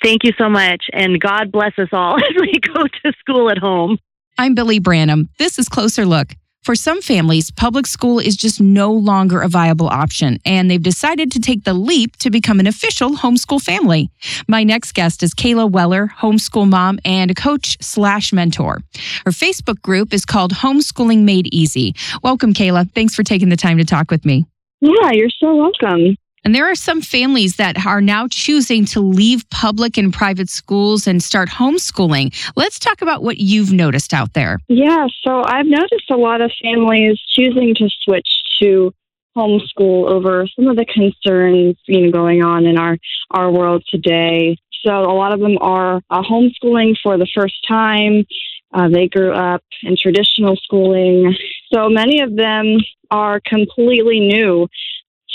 Thank 0.04 0.24
you 0.24 0.32
so 0.38 0.50
much. 0.50 0.86
And 0.94 1.20
God 1.20 1.52
bless 1.52 1.78
us 1.80 1.90
all 1.92 2.16
as 2.18 2.36
we 2.40 2.60
go 2.60 2.84
to 2.84 3.14
school 3.20 3.50
at 3.50 3.58
home. 3.58 3.98
I'm 4.38 4.54
Billy 4.54 4.80
Branham. 4.80 5.30
This 5.40 5.58
is 5.58 5.68
Closer 5.68 6.06
Look. 6.06 6.36
For 6.66 6.74
some 6.74 7.00
families, 7.04 7.52
public 7.52 7.86
school 7.86 8.18
is 8.18 8.36
just 8.36 8.60
no 8.60 8.92
longer 8.92 9.42
a 9.42 9.48
viable 9.48 9.88
option, 9.88 10.40
and 10.46 10.68
they've 10.68 10.82
decided 10.82 11.32
to 11.34 11.40
take 11.40 11.64
the 11.64 11.76
leap 11.76 12.16
to 12.18 12.32
become 12.32 12.60
an 12.60 12.66
official 12.66 13.12
homeschool 13.12 13.62
family. 13.62 14.10
My 14.48 14.64
next 14.64 14.94
guest 14.94 15.22
is 15.22 15.36
Kayla 15.36 15.70
Weller, 15.70 16.12
homeschool 16.18 16.68
mom 16.68 16.98
and 17.06 17.36
coach 17.36 17.78
slash 17.82 18.34
mentor. 18.34 18.82
Her 19.28 19.32
Facebook 19.32 19.80
group 19.84 20.12
is 20.12 20.26
called 20.26 20.54
Homeschooling 20.54 21.20
Made 21.20 21.54
Easy. 21.54 21.94
Welcome, 22.24 22.52
Kayla. 22.52 22.92
Thanks 22.94 23.14
for 23.14 23.22
taking 23.22 23.50
the 23.50 23.58
time 23.58 23.78
to 23.78 23.86
talk 23.86 24.10
with 24.10 24.26
me. 24.26 24.48
Yeah, 24.82 25.12
you're 25.12 25.30
so 25.30 25.56
welcome. 25.56 26.18
And 26.46 26.54
there 26.54 26.70
are 26.70 26.76
some 26.76 27.02
families 27.02 27.56
that 27.56 27.84
are 27.88 28.02
now 28.02 28.28
choosing 28.28 28.86
to 28.86 29.00
leave 29.02 29.50
public 29.50 29.98
and 29.98 30.14
private 30.14 30.48
schools 30.48 31.08
and 31.08 31.22
start 31.22 31.50
homeschooling. 31.50 32.34
Let's 32.56 32.78
talk 32.78 33.02
about 33.02 33.24
what 33.24 33.40
you've 33.40 33.74
noticed 33.74 34.14
out 34.14 34.34
there. 34.34 34.60
Yeah, 34.68 35.08
so 35.24 35.42
I've 35.44 35.66
noticed 35.66 36.12
a 36.12 36.16
lot 36.16 36.42
of 36.42 36.52
families 36.62 37.20
choosing 37.32 37.74
to 37.76 37.90
switch 38.04 38.28
to 38.62 38.94
homeschool 39.36 40.10
over 40.10 40.48
some 40.56 40.68
of 40.68 40.78
the 40.78 40.86
concerns 40.86 41.76
you 41.88 42.06
know 42.06 42.12
going 42.12 42.42
on 42.42 42.66
in 42.66 42.78
our 42.78 42.98
our 43.32 43.52
world 43.52 43.84
today. 43.90 44.56
So 44.86 44.92
a 44.92 45.16
lot 45.16 45.34
of 45.34 45.40
them 45.40 45.58
are 45.60 46.00
uh, 46.12 46.22
homeschooling 46.22 46.96
for 47.02 47.18
the 47.18 47.28
first 47.36 47.56
time. 47.68 48.24
Uh, 48.72 48.88
they 48.88 49.08
grew 49.08 49.34
up 49.34 49.64
in 49.82 49.98
traditional 49.98 50.56
schooling. 50.58 51.36
So 51.74 51.90
many 51.90 52.22
of 52.22 52.36
them 52.36 52.78
are 53.10 53.42
completely 53.46 54.20
new 54.20 54.68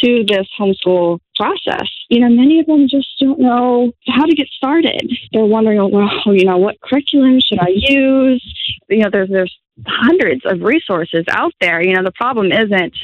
to 0.02 0.25
this 0.26 0.47
homeschool 0.59 1.19
process. 1.37 1.88
You 2.09 2.21
know, 2.21 2.28
many 2.28 2.61
of 2.61 2.66
them 2.66 2.88
just 2.88 3.09
don't 3.19 3.40
know 3.40 3.92
how 4.07 4.25
to 4.25 4.35
get 4.35 4.49
started. 4.49 5.11
They're 5.33 5.45
wondering, 5.45 5.78
well, 5.90 6.11
you 6.26 6.45
know, 6.45 6.59
what 6.59 6.80
curriculum 6.80 7.40
should 7.40 7.61
I 7.61 7.71
use? 7.75 8.42
You 8.88 9.04
know, 9.04 9.11
there's 9.11 9.30
there's 9.30 9.57
hundreds 9.87 10.42
of 10.45 10.61
resources 10.62 11.25
out 11.30 11.52
there. 11.61 11.83
You 11.83 11.95
know, 11.95 12.02
the 12.02 12.12
problem 12.12 12.52
isn't 12.52 12.97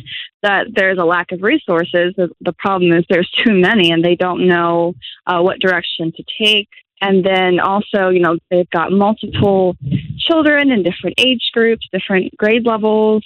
that 0.42 0.66
there's 0.74 0.98
a 0.98 1.04
lack 1.04 1.32
of 1.32 1.42
resources. 1.42 2.14
The, 2.16 2.28
the 2.40 2.52
problem 2.52 2.92
is 2.92 3.04
there's 3.08 3.30
too 3.30 3.52
many, 3.52 3.90
and 3.90 4.04
they 4.04 4.16
don't 4.16 4.46
know 4.46 4.94
uh, 5.26 5.40
what 5.40 5.60
direction 5.60 6.12
to 6.16 6.24
take. 6.38 6.68
And 7.00 7.24
then 7.24 7.60
also, 7.60 8.08
you 8.08 8.20
know, 8.20 8.38
they've 8.50 8.70
got 8.70 8.90
multiple 8.90 9.76
children 10.18 10.70
in 10.70 10.82
different 10.82 11.16
age 11.18 11.50
groups, 11.52 11.86
different 11.92 12.34
grade 12.36 12.66
levels. 12.66 13.22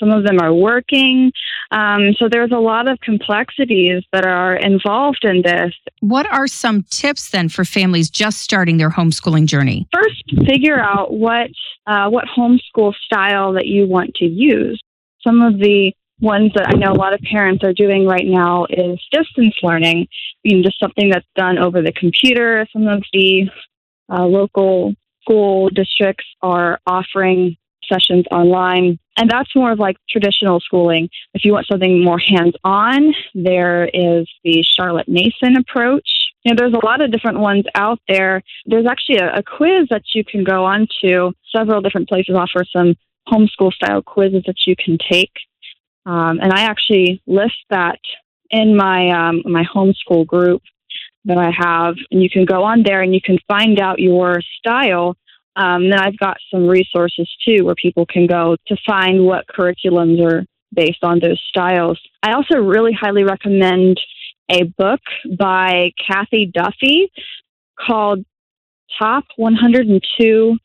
Some 0.00 0.10
of 0.10 0.24
them 0.24 0.40
are 0.40 0.52
working. 0.52 1.30
Um, 1.70 2.14
so 2.18 2.28
there's 2.28 2.50
a 2.50 2.58
lot 2.58 2.88
of 2.88 2.98
complexities 3.00 4.02
that 4.12 4.26
are 4.26 4.56
involved 4.56 5.24
in 5.24 5.42
this. 5.42 5.72
What 6.00 6.26
are 6.32 6.48
some 6.48 6.82
tips 6.90 7.30
then 7.30 7.48
for 7.48 7.64
families 7.64 8.10
just 8.10 8.40
starting 8.40 8.78
their 8.78 8.90
homeschooling 8.90 9.46
journey? 9.46 9.86
First, 9.92 10.24
figure 10.46 10.80
out 10.80 11.12
what 11.12 11.50
uh, 11.86 12.08
what 12.08 12.24
homeschool 12.26 12.94
style 13.04 13.52
that 13.52 13.66
you 13.66 13.86
want 13.86 14.14
to 14.16 14.24
use. 14.24 14.82
Some 15.22 15.42
of 15.42 15.58
the 15.58 15.92
ones 16.20 16.52
that 16.54 16.68
I 16.68 16.78
know 16.78 16.92
a 16.92 16.94
lot 16.94 17.14
of 17.14 17.20
parents 17.20 17.64
are 17.64 17.72
doing 17.72 18.06
right 18.06 18.26
now 18.26 18.66
is 18.68 18.98
distance 19.10 19.54
learning, 19.62 20.06
you 20.42 20.56
know, 20.56 20.62
just 20.62 20.78
something 20.78 21.10
that's 21.10 21.26
done 21.34 21.58
over 21.58 21.82
the 21.82 21.92
computer. 21.92 22.66
Some 22.72 22.86
of 22.86 23.02
the 23.12 23.48
uh, 24.12 24.24
local 24.24 24.94
school 25.22 25.68
districts 25.70 26.24
are 26.42 26.78
offering 26.86 27.56
sessions 27.90 28.24
online. 28.30 28.98
And 29.20 29.28
that's 29.28 29.54
more 29.54 29.70
of 29.70 29.78
like 29.78 29.98
traditional 30.08 30.60
schooling. 30.60 31.10
If 31.34 31.44
you 31.44 31.52
want 31.52 31.66
something 31.66 32.02
more 32.02 32.18
hands 32.18 32.54
on, 32.64 33.12
there 33.34 33.84
is 33.84 34.26
the 34.44 34.62
Charlotte 34.62 35.08
Mason 35.08 35.58
approach. 35.58 36.08
You 36.42 36.54
know, 36.54 36.56
there's 36.56 36.72
a 36.72 36.86
lot 36.86 37.02
of 37.02 37.12
different 37.12 37.38
ones 37.38 37.66
out 37.74 38.00
there. 38.08 38.42
There's 38.64 38.86
actually 38.86 39.18
a, 39.18 39.34
a 39.34 39.42
quiz 39.42 39.88
that 39.90 40.04
you 40.14 40.24
can 40.24 40.42
go 40.42 40.64
on 40.64 40.88
to. 41.02 41.34
Several 41.54 41.82
different 41.82 42.08
places 42.08 42.34
offer 42.34 42.64
some 42.74 42.94
homeschool 43.28 43.74
style 43.74 44.00
quizzes 44.00 44.44
that 44.46 44.66
you 44.66 44.74
can 44.74 44.96
take. 44.96 45.32
Um, 46.06 46.40
and 46.40 46.50
I 46.50 46.62
actually 46.62 47.22
list 47.26 47.58
that 47.68 48.00
in 48.48 48.74
my 48.74 49.10
um, 49.10 49.42
my 49.44 49.64
homeschool 49.64 50.26
group 50.26 50.62
that 51.26 51.36
I 51.36 51.50
have, 51.50 51.96
and 52.10 52.22
you 52.22 52.30
can 52.30 52.46
go 52.46 52.64
on 52.64 52.84
there 52.84 53.02
and 53.02 53.14
you 53.14 53.20
can 53.20 53.38
find 53.46 53.78
out 53.78 53.98
your 53.98 54.40
style 54.58 55.18
um, 55.56 55.90
then 55.90 55.98
I've 55.98 56.18
got 56.18 56.36
some 56.50 56.66
resources 56.66 57.28
too 57.44 57.64
where 57.64 57.74
people 57.74 58.06
can 58.06 58.26
go 58.26 58.56
to 58.68 58.76
find 58.86 59.24
what 59.24 59.46
curriculums 59.46 60.24
are 60.24 60.44
based 60.72 61.02
on 61.02 61.18
those 61.18 61.40
styles. 61.48 61.98
I 62.22 62.32
also 62.32 62.58
really 62.58 62.92
highly 62.92 63.24
recommend 63.24 64.00
a 64.48 64.64
book 64.64 65.00
by 65.38 65.92
Cathy 66.06 66.46
Duffy 66.46 67.10
called 67.78 68.24
Top 68.98 69.24
102 69.36 70.58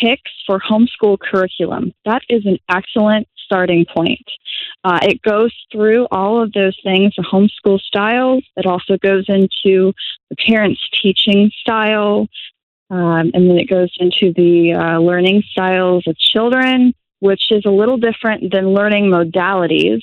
Picks 0.00 0.30
for 0.46 0.60
Homeschool 0.60 1.18
Curriculum. 1.18 1.92
That 2.04 2.22
is 2.28 2.46
an 2.46 2.58
excellent 2.68 3.28
starting 3.44 3.84
point. 3.84 4.24
Uh, 4.84 4.98
it 5.02 5.22
goes 5.22 5.52
through 5.70 6.06
all 6.10 6.42
of 6.42 6.52
those 6.52 6.76
things, 6.82 7.12
the 7.16 7.22
homeschool 7.22 7.80
styles. 7.80 8.44
It 8.56 8.66
also 8.66 8.96
goes 8.96 9.26
into 9.28 9.92
the 10.30 10.36
parents' 10.46 10.80
teaching 11.02 11.50
style, 11.60 12.28
um, 12.92 13.30
and 13.32 13.48
then 13.48 13.58
it 13.58 13.70
goes 13.70 13.90
into 13.98 14.34
the 14.34 14.74
uh, 14.74 14.98
learning 14.98 15.42
styles 15.50 16.06
of 16.06 16.14
children, 16.18 16.92
which 17.20 17.50
is 17.50 17.64
a 17.64 17.70
little 17.70 17.96
different 17.96 18.52
than 18.52 18.74
learning 18.74 19.06
modalities. 19.06 20.02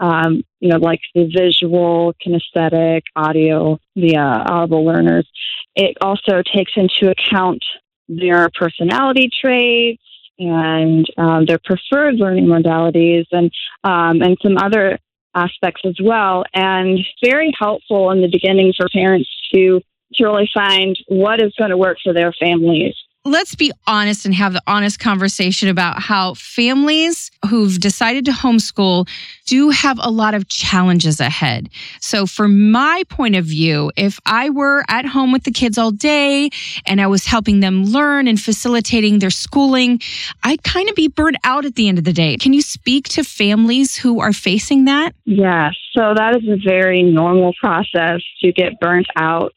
Um, 0.00 0.42
you 0.58 0.70
know, 0.70 0.78
like 0.78 1.00
the 1.14 1.30
visual, 1.30 2.14
kinesthetic, 2.26 3.02
audio, 3.14 3.78
the 3.94 4.16
uh, 4.16 4.50
audible 4.50 4.82
learners. 4.82 5.28
It 5.76 5.98
also 6.00 6.42
takes 6.42 6.72
into 6.74 7.10
account 7.12 7.62
their 8.08 8.48
personality 8.58 9.30
traits 9.38 10.02
and 10.38 11.06
um, 11.18 11.44
their 11.44 11.60
preferred 11.62 12.14
learning 12.14 12.46
modalities 12.46 13.26
and 13.30 13.52
um, 13.84 14.22
and 14.22 14.38
some 14.42 14.56
other 14.56 14.98
aspects 15.34 15.82
as 15.84 15.96
well. 16.02 16.44
And 16.54 16.98
very 17.22 17.52
helpful 17.58 18.10
in 18.10 18.22
the 18.22 18.30
beginning 18.32 18.72
for 18.74 18.88
parents 18.88 19.28
to 19.54 19.82
to 20.14 20.24
really 20.24 20.50
find 20.52 20.96
what 21.08 21.42
is 21.42 21.54
going 21.58 21.70
to 21.70 21.76
work 21.76 21.98
for 22.02 22.12
their 22.12 22.32
families. 22.32 22.94
Let's 23.24 23.54
be 23.54 23.70
honest 23.86 24.26
and 24.26 24.34
have 24.34 24.52
the 24.52 24.62
honest 24.66 24.98
conversation 24.98 25.68
about 25.68 26.02
how 26.02 26.34
families 26.34 27.30
who've 27.48 27.78
decided 27.78 28.24
to 28.24 28.32
homeschool 28.32 29.08
do 29.46 29.70
have 29.70 30.00
a 30.02 30.10
lot 30.10 30.34
of 30.34 30.48
challenges 30.48 31.20
ahead. 31.20 31.68
So, 32.00 32.26
from 32.26 32.72
my 32.72 33.04
point 33.08 33.36
of 33.36 33.44
view, 33.44 33.92
if 33.96 34.18
I 34.26 34.50
were 34.50 34.84
at 34.88 35.06
home 35.06 35.30
with 35.30 35.44
the 35.44 35.52
kids 35.52 35.78
all 35.78 35.92
day 35.92 36.50
and 36.84 37.00
I 37.00 37.06
was 37.06 37.24
helping 37.24 37.60
them 37.60 37.84
learn 37.84 38.26
and 38.26 38.40
facilitating 38.40 39.20
their 39.20 39.30
schooling, 39.30 40.00
I'd 40.42 40.64
kind 40.64 40.88
of 40.88 40.96
be 40.96 41.06
burnt 41.06 41.36
out 41.44 41.64
at 41.64 41.76
the 41.76 41.88
end 41.88 41.98
of 41.98 42.04
the 42.04 42.12
day. 42.12 42.36
Can 42.38 42.52
you 42.52 42.62
speak 42.62 43.08
to 43.10 43.22
families 43.22 43.96
who 43.96 44.18
are 44.18 44.32
facing 44.32 44.86
that? 44.86 45.14
Yes. 45.26 45.74
So, 45.96 46.12
that 46.16 46.34
is 46.42 46.48
a 46.48 46.56
very 46.56 47.04
normal 47.04 47.52
process 47.60 48.20
to 48.40 48.50
get 48.50 48.80
burnt 48.80 49.06
out 49.14 49.52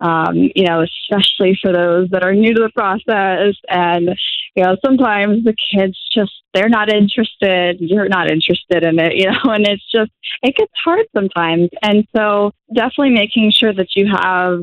um, 0.00 0.34
you 0.54 0.64
know, 0.64 0.82
especially 0.82 1.58
for 1.60 1.72
those 1.72 2.08
that 2.10 2.22
are 2.22 2.34
new 2.34 2.54
to 2.54 2.62
the 2.62 2.70
process. 2.70 3.54
And, 3.68 4.10
you 4.54 4.64
know, 4.64 4.76
sometimes 4.84 5.44
the 5.44 5.54
kids 5.54 5.98
just, 6.12 6.32
they're 6.54 6.68
not 6.68 6.92
interested, 6.92 7.78
you're 7.80 8.08
not 8.08 8.30
interested 8.30 8.84
in 8.84 8.98
it, 8.98 9.16
you 9.16 9.26
know, 9.26 9.40
and 9.52 9.66
it's 9.66 9.90
just, 9.90 10.12
it 10.42 10.56
gets 10.56 10.72
hard 10.84 11.06
sometimes. 11.14 11.70
And 11.82 12.06
so 12.14 12.52
definitely 12.74 13.10
making 13.10 13.50
sure 13.50 13.72
that 13.72 13.96
you 13.96 14.06
have 14.06 14.60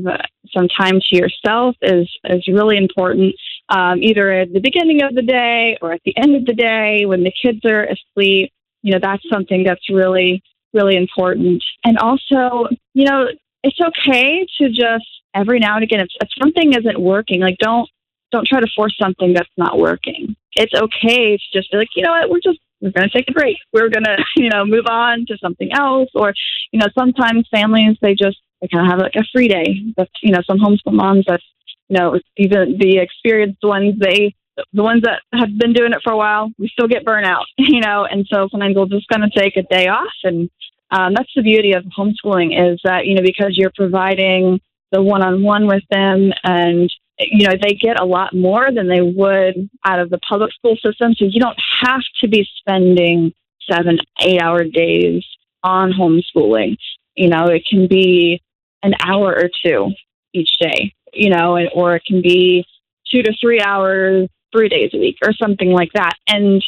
some 0.54 0.68
time 0.70 1.00
to 1.02 1.16
yourself 1.16 1.76
is, 1.82 2.10
is 2.26 2.48
really 2.48 2.78
important. 2.78 3.36
Um, 3.68 4.02
either 4.02 4.32
at 4.32 4.54
the 4.54 4.60
beginning 4.60 5.02
of 5.02 5.16
the 5.16 5.24
day 5.24 5.78
or 5.82 5.92
at 5.92 6.02
the 6.06 6.16
end 6.18 6.36
of 6.36 6.46
the 6.46 6.54
day 6.54 7.06
when 7.06 7.24
the 7.24 7.34
kids 7.42 7.66
are 7.66 7.84
asleep, 7.84 8.54
you 8.84 8.92
know, 8.92 9.00
that's 9.02 9.24
something 9.28 9.64
that's 9.64 9.90
really, 9.90 10.44
really 10.72 10.96
important. 10.96 11.64
And 11.84 11.98
also, 11.98 12.68
you 12.94 13.06
know, 13.06 13.26
it's 13.66 13.80
okay 13.82 14.46
to 14.60 14.70
just 14.70 15.06
every 15.34 15.60
now 15.60 15.74
and 15.76 15.84
again, 15.84 16.00
if, 16.00 16.08
if 16.22 16.30
something 16.40 16.74
isn't 16.74 17.00
working, 17.00 17.42
like 17.42 17.58
don't 17.58 17.90
don't 18.32 18.48
try 18.48 18.60
to 18.60 18.68
force 18.76 18.96
something 19.02 19.34
that's 19.34 19.50
not 19.58 19.80
working. 19.80 20.36
It's 20.54 20.74
okay 20.74 21.38
to 21.38 21.44
just 21.52 21.72
be 21.72 21.78
like, 21.78 21.88
you 21.96 22.04
know 22.04 22.12
what, 22.12 22.30
we're 22.30 22.40
just 22.40 22.60
we're 22.82 22.92
going 22.92 23.10
to 23.10 23.18
take 23.18 23.30
a 23.30 23.34
break. 23.34 23.58
We're 23.74 23.90
going 23.90 24.04
to, 24.04 24.18
you 24.36 24.50
know, 24.50 24.66
move 24.66 24.86
on 24.88 25.26
to 25.28 25.38
something 25.40 25.72
else. 25.74 26.10
Or, 26.14 26.34
you 26.72 26.80
know, 26.80 26.88
sometimes 26.98 27.48
families 27.50 27.98
they 28.02 28.14
just 28.14 28.38
they 28.62 28.68
kind 28.68 28.86
of 28.86 28.92
have 28.92 29.00
like 29.00 29.16
a 29.16 29.26
free 29.34 29.48
day. 29.48 29.82
That's 29.98 30.12
you 30.22 30.32
know, 30.32 30.42
some 30.46 30.60
homeschool 30.60 30.94
moms 30.94 31.26
that 31.28 31.42
you 31.90 31.98
know 31.98 32.20
even 32.38 32.78
the 32.80 33.00
experienced 33.00 33.64
ones 33.64 33.96
they 34.00 34.36
the 34.74 34.84
ones 34.84 35.02
that 35.04 35.22
have 35.34 35.58
been 35.58 35.74
doing 35.74 35.92
it 35.92 36.00
for 36.02 36.14
a 36.14 36.18
while, 36.18 36.50
we 36.58 36.70
still 36.70 36.88
get 36.88 37.04
burnout, 37.04 37.44
you 37.58 37.82
know, 37.82 38.06
and 38.10 38.26
so 38.32 38.48
sometimes 38.50 38.76
we'll 38.76 38.86
just 38.86 39.08
kind 39.10 39.24
of 39.24 39.32
take 39.34 39.58
a 39.58 39.64
day 39.64 39.88
off. 39.88 40.14
And 40.24 40.50
um, 40.92 41.14
that's 41.14 41.32
the 41.36 41.42
beauty 41.42 41.74
of 41.74 41.84
homeschooling 41.86 42.74
is 42.74 42.80
that, 42.84 43.06
you 43.06 43.16
know, 43.16 43.22
because 43.24 43.58
you're 43.58 43.72
providing 43.76 44.60
the 44.92 45.02
one 45.02 45.24
on 45.24 45.44
one 45.44 45.68
with 45.68 45.84
them 45.90 46.32
and 46.44 46.94
you 47.18 47.48
know 47.48 47.56
they 47.62 47.74
get 47.74 48.00
a 48.00 48.06
lot 48.06 48.36
more 48.36 48.72
than 48.74 48.88
they 48.90 49.02
would 49.02 49.70
out 49.86 50.00
of 50.00 50.10
the 50.10 50.20
public 50.20 50.52
school 50.54 50.76
system. 50.76 51.14
So 51.16 51.26
you 51.26 51.40
don't 51.40 51.58
have 51.82 52.02
to 52.22 52.28
be 52.28 52.48
spending 52.58 53.34
seven 53.70 54.00
eight 54.22 54.42
hour 54.42 54.64
days 54.64 55.26
on 55.64 55.92
homeschooling. 55.92 56.78
You 57.16 57.30
know 57.30 57.46
it 57.46 57.66
can 57.70 57.88
be 57.88 58.42
an 58.84 58.94
hour 59.04 59.34
or 59.34 59.50
two 59.64 59.92
each 60.34 60.58
day 60.60 60.94
you 61.14 61.30
know 61.30 61.58
or 61.74 61.96
it 61.96 62.04
can 62.06 62.22
be 62.22 62.66
two 63.10 63.24
to 63.24 63.34
three 63.42 63.62
hours 63.62 64.30
three 64.56 64.70
days 64.70 64.92
a 64.94 64.98
week 64.98 65.18
or 65.24 65.34
something 65.34 65.72
like 65.72 65.92
that. 65.94 66.14
And 66.28 66.64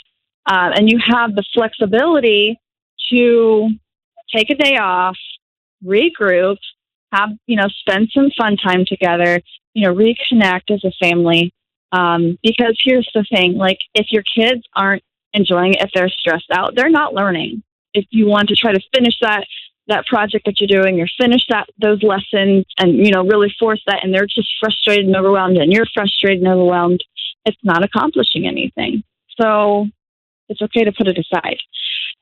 uh, 0.45 0.71
and 0.75 0.89
you 0.89 0.99
have 1.06 1.36
the 1.36 1.43
flexibility 1.53 2.60
to 3.12 3.69
take 4.33 4.49
a 4.49 4.55
day 4.55 4.77
off 4.77 5.17
regroup 5.83 6.57
have, 7.11 7.29
you 7.45 7.55
know, 7.55 7.67
spend 7.79 8.09
some 8.13 8.29
fun 8.37 8.57
time 8.57 8.85
together, 8.85 9.41
you 9.73 9.87
know, 9.87 9.95
reconnect 9.95 10.71
as 10.71 10.83
a 10.83 10.91
family. 10.99 11.53
Um, 11.91 12.37
because 12.43 12.77
here's 12.83 13.09
the 13.13 13.25
thing 13.31 13.55
like, 13.55 13.79
if 13.93 14.07
your 14.11 14.23
kids 14.23 14.63
aren't 14.75 15.03
enjoying 15.33 15.73
it, 15.73 15.81
if 15.81 15.91
they're 15.93 16.09
stressed 16.09 16.51
out, 16.51 16.75
they're 16.75 16.89
not 16.89 17.13
learning. 17.13 17.63
If 17.93 18.05
you 18.09 18.27
want 18.27 18.49
to 18.49 18.55
try 18.55 18.73
to 18.73 18.81
finish 18.93 19.15
that, 19.21 19.45
that 19.87 20.05
project 20.05 20.45
that 20.45 20.59
you're 20.59 20.81
doing 20.81 20.99
or 20.99 21.07
finish 21.17 21.45
that 21.49 21.67
those 21.81 22.03
lessons 22.03 22.65
and 22.77 22.97
you 22.97 23.09
know 23.09 23.23
really 23.25 23.53
force 23.57 23.81
that 23.87 24.03
and 24.03 24.13
they're 24.13 24.25
just 24.25 24.53
frustrated 24.59 25.05
and 25.05 25.15
overwhelmed 25.15 25.57
and 25.57 25.71
you're 25.71 25.85
frustrated 25.93 26.39
and 26.39 26.47
overwhelmed 26.51 27.01
it's 27.45 27.57
not 27.63 27.85
accomplishing 27.85 28.45
anything 28.45 29.01
so 29.39 29.87
it's 30.49 30.61
okay 30.61 30.83
to 30.83 30.91
put 30.91 31.07
it 31.07 31.17
aside 31.17 31.57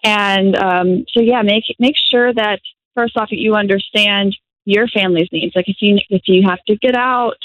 and 0.04 0.56
um, 0.56 1.06
so 1.10 1.22
yeah 1.22 1.42
make 1.42 1.64
make 1.80 1.96
sure 1.98 2.34
that 2.34 2.60
first 2.96 3.18
off 3.18 3.30
you 3.32 3.56
understand 3.56 4.36
your 4.66 4.88
family's 4.88 5.30
needs. 5.32 5.56
Like 5.56 5.70
if 5.70 5.78
you 5.80 6.00
if 6.10 6.24
you 6.26 6.44
have 6.48 6.62
to 6.68 6.76
get 6.76 6.96
out, 6.96 7.38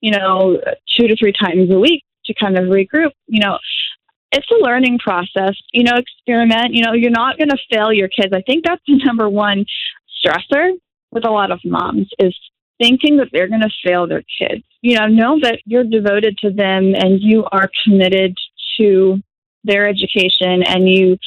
you 0.00 0.10
know, 0.10 0.58
two 0.96 1.06
to 1.06 1.16
three 1.16 1.32
times 1.32 1.70
a 1.70 1.78
week 1.78 2.02
to 2.26 2.34
kind 2.34 2.58
of 2.58 2.64
regroup, 2.64 3.12
you 3.26 3.40
know, 3.40 3.58
it's 4.32 4.50
a 4.50 4.64
learning 4.64 4.98
process. 4.98 5.54
You 5.72 5.84
know, 5.84 5.96
experiment. 5.96 6.72
You 6.72 6.84
know, 6.84 6.94
you're 6.94 7.10
not 7.10 7.36
going 7.36 7.50
to 7.50 7.58
fail 7.70 7.92
your 7.92 8.08
kids. 8.08 8.32
I 8.32 8.42
think 8.42 8.64
that's 8.64 8.82
the 8.86 8.96
number 9.04 9.28
one 9.28 9.64
stressor 10.24 10.72
with 11.10 11.24
a 11.24 11.30
lot 11.30 11.50
of 11.50 11.60
moms 11.64 12.08
is 12.18 12.36
thinking 12.78 13.18
that 13.18 13.28
they're 13.32 13.48
going 13.48 13.60
to 13.60 13.70
fail 13.84 14.06
their 14.06 14.22
kids. 14.38 14.64
You 14.80 14.98
know, 14.98 15.06
know 15.06 15.38
that 15.42 15.60
you're 15.66 15.84
devoted 15.84 16.38
to 16.38 16.50
them 16.50 16.94
and 16.94 17.20
you 17.20 17.44
are 17.52 17.70
committed 17.84 18.36
to 18.80 19.20
their 19.62 19.86
education 19.86 20.62
and 20.66 20.88
you 20.88 21.18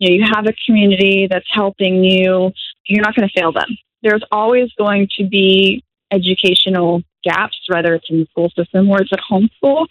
you 0.00 0.10
know 0.10 0.16
you 0.16 0.24
have 0.34 0.46
a 0.46 0.54
community 0.66 1.28
that's 1.30 1.46
helping 1.52 2.02
you 2.02 2.50
you're 2.86 3.02
not 3.02 3.14
going 3.14 3.28
to 3.28 3.40
fail 3.40 3.52
them 3.52 3.68
there's 4.02 4.24
always 4.32 4.70
going 4.78 5.08
to 5.18 5.26
be 5.26 5.84
educational 6.10 7.02
gaps, 7.24 7.58
whether 7.68 7.94
it's 7.94 8.08
in 8.10 8.20
the 8.20 8.26
school 8.26 8.50
system 8.50 8.88
or 8.88 9.00
it's 9.00 9.12
at 9.12 9.20
home 9.20 9.48
school. 9.56 9.86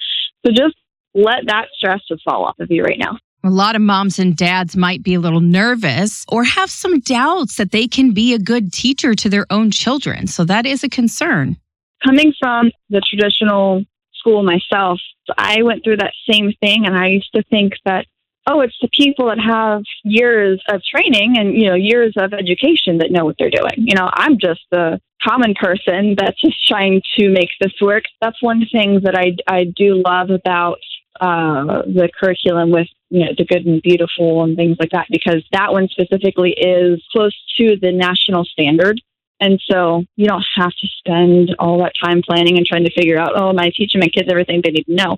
So 0.46 0.52
just 0.52 0.76
let 1.14 1.46
that 1.48 1.68
stress 1.76 2.02
just 2.08 2.24
fall 2.24 2.46
off 2.46 2.60
of 2.60 2.70
you 2.70 2.84
right 2.84 3.00
now. 3.00 3.18
A 3.44 3.50
lot 3.50 3.76
of 3.76 3.82
moms 3.82 4.20
and 4.20 4.36
dads 4.36 4.76
might 4.76 5.02
be 5.02 5.14
a 5.14 5.20
little 5.20 5.40
nervous 5.40 6.26
or 6.28 6.44
have 6.44 6.70
some 6.70 7.00
doubts 7.00 7.56
that 7.56 7.72
they 7.72 7.88
can 7.88 8.12
be 8.12 8.34
a 8.34 8.40
good 8.40 8.74
teacher 8.74 9.16
to 9.16 9.30
their 9.30 9.46
own 9.50 9.72
children. 9.72 10.28
So 10.28 10.44
that 10.46 10.66
is 10.66 10.84
a 10.84 10.90
concern. 10.90 11.56
Coming 12.04 12.34
from 12.38 12.72
the 12.90 13.02
traditional 13.02 13.86
school 14.14 14.44
myself, 14.44 15.00
I 15.38 15.62
went 15.62 15.84
through 15.84 15.98
that 15.98 16.14
same 16.30 16.52
thing 16.60 16.86
and 16.86 16.98
I 16.98 17.08
used 17.08 17.32
to 17.34 17.44
think 17.44 17.74
that 17.86 18.08
oh, 18.50 18.62
it's 18.62 18.78
the 18.82 18.90
people 18.92 19.28
that 19.28 19.40
have 19.40 19.84
years 20.04 20.62
of 20.70 20.82
training 20.84 21.38
and, 21.38 21.54
you 21.54 21.70
know, 21.70 21.76
years 21.76 22.14
of 22.18 22.34
education 22.34 22.98
that 22.98 23.12
know 23.12 23.24
what 23.24 23.36
they're 23.38 23.52
doing. 23.52 23.76
You 23.78 23.96
know, 23.96 24.10
I'm 24.12 24.40
just 24.40 24.62
the 24.72 25.00
common 25.22 25.54
person 25.54 26.16
that's 26.18 26.40
just 26.42 26.68
trying 26.68 27.02
to 27.18 27.30
make 27.30 27.50
this 27.62 27.74
work. 27.80 28.06
That's 28.22 28.42
one 28.42 28.66
thing 28.72 29.02
that 29.04 29.16
I, 29.16 29.36
I 29.48 29.66
do 29.66 30.02
love 30.04 30.32
about 30.32 30.80
uh, 31.22 31.84
the 31.84 32.10
curriculum 32.18 32.72
with 32.72 32.88
you 33.10 33.26
know 33.26 33.32
the 33.38 33.44
good 33.44 33.66
and 33.66 33.82
beautiful 33.82 34.44
and 34.44 34.56
things 34.56 34.78
like 34.80 34.92
that 34.92 35.08
because 35.10 35.44
that 35.52 35.72
one 35.72 35.88
specifically 35.90 36.52
is 36.52 37.04
close 37.12 37.36
to 37.58 37.76
the 37.82 37.92
national 37.92 38.46
standard 38.46 39.02
and 39.42 39.60
so 39.70 40.04
you 40.16 40.28
don't 40.28 40.46
have 40.56 40.72
to 40.72 40.88
spend 41.00 41.56
all 41.60 41.80
that 41.80 41.94
time 42.02 42.22
planning 42.22 42.58
and 42.58 42.66
trying 42.66 42.86
to 42.86 42.94
figure 42.94 43.20
out 43.20 43.34
oh 43.36 43.50
am 43.50 43.60
i 43.60 43.72
teaching 43.76 44.00
my 44.00 44.08
kids 44.08 44.30
everything 44.30 44.62
they 44.64 44.72
need 44.72 44.86
to 44.86 44.94
know 44.94 45.18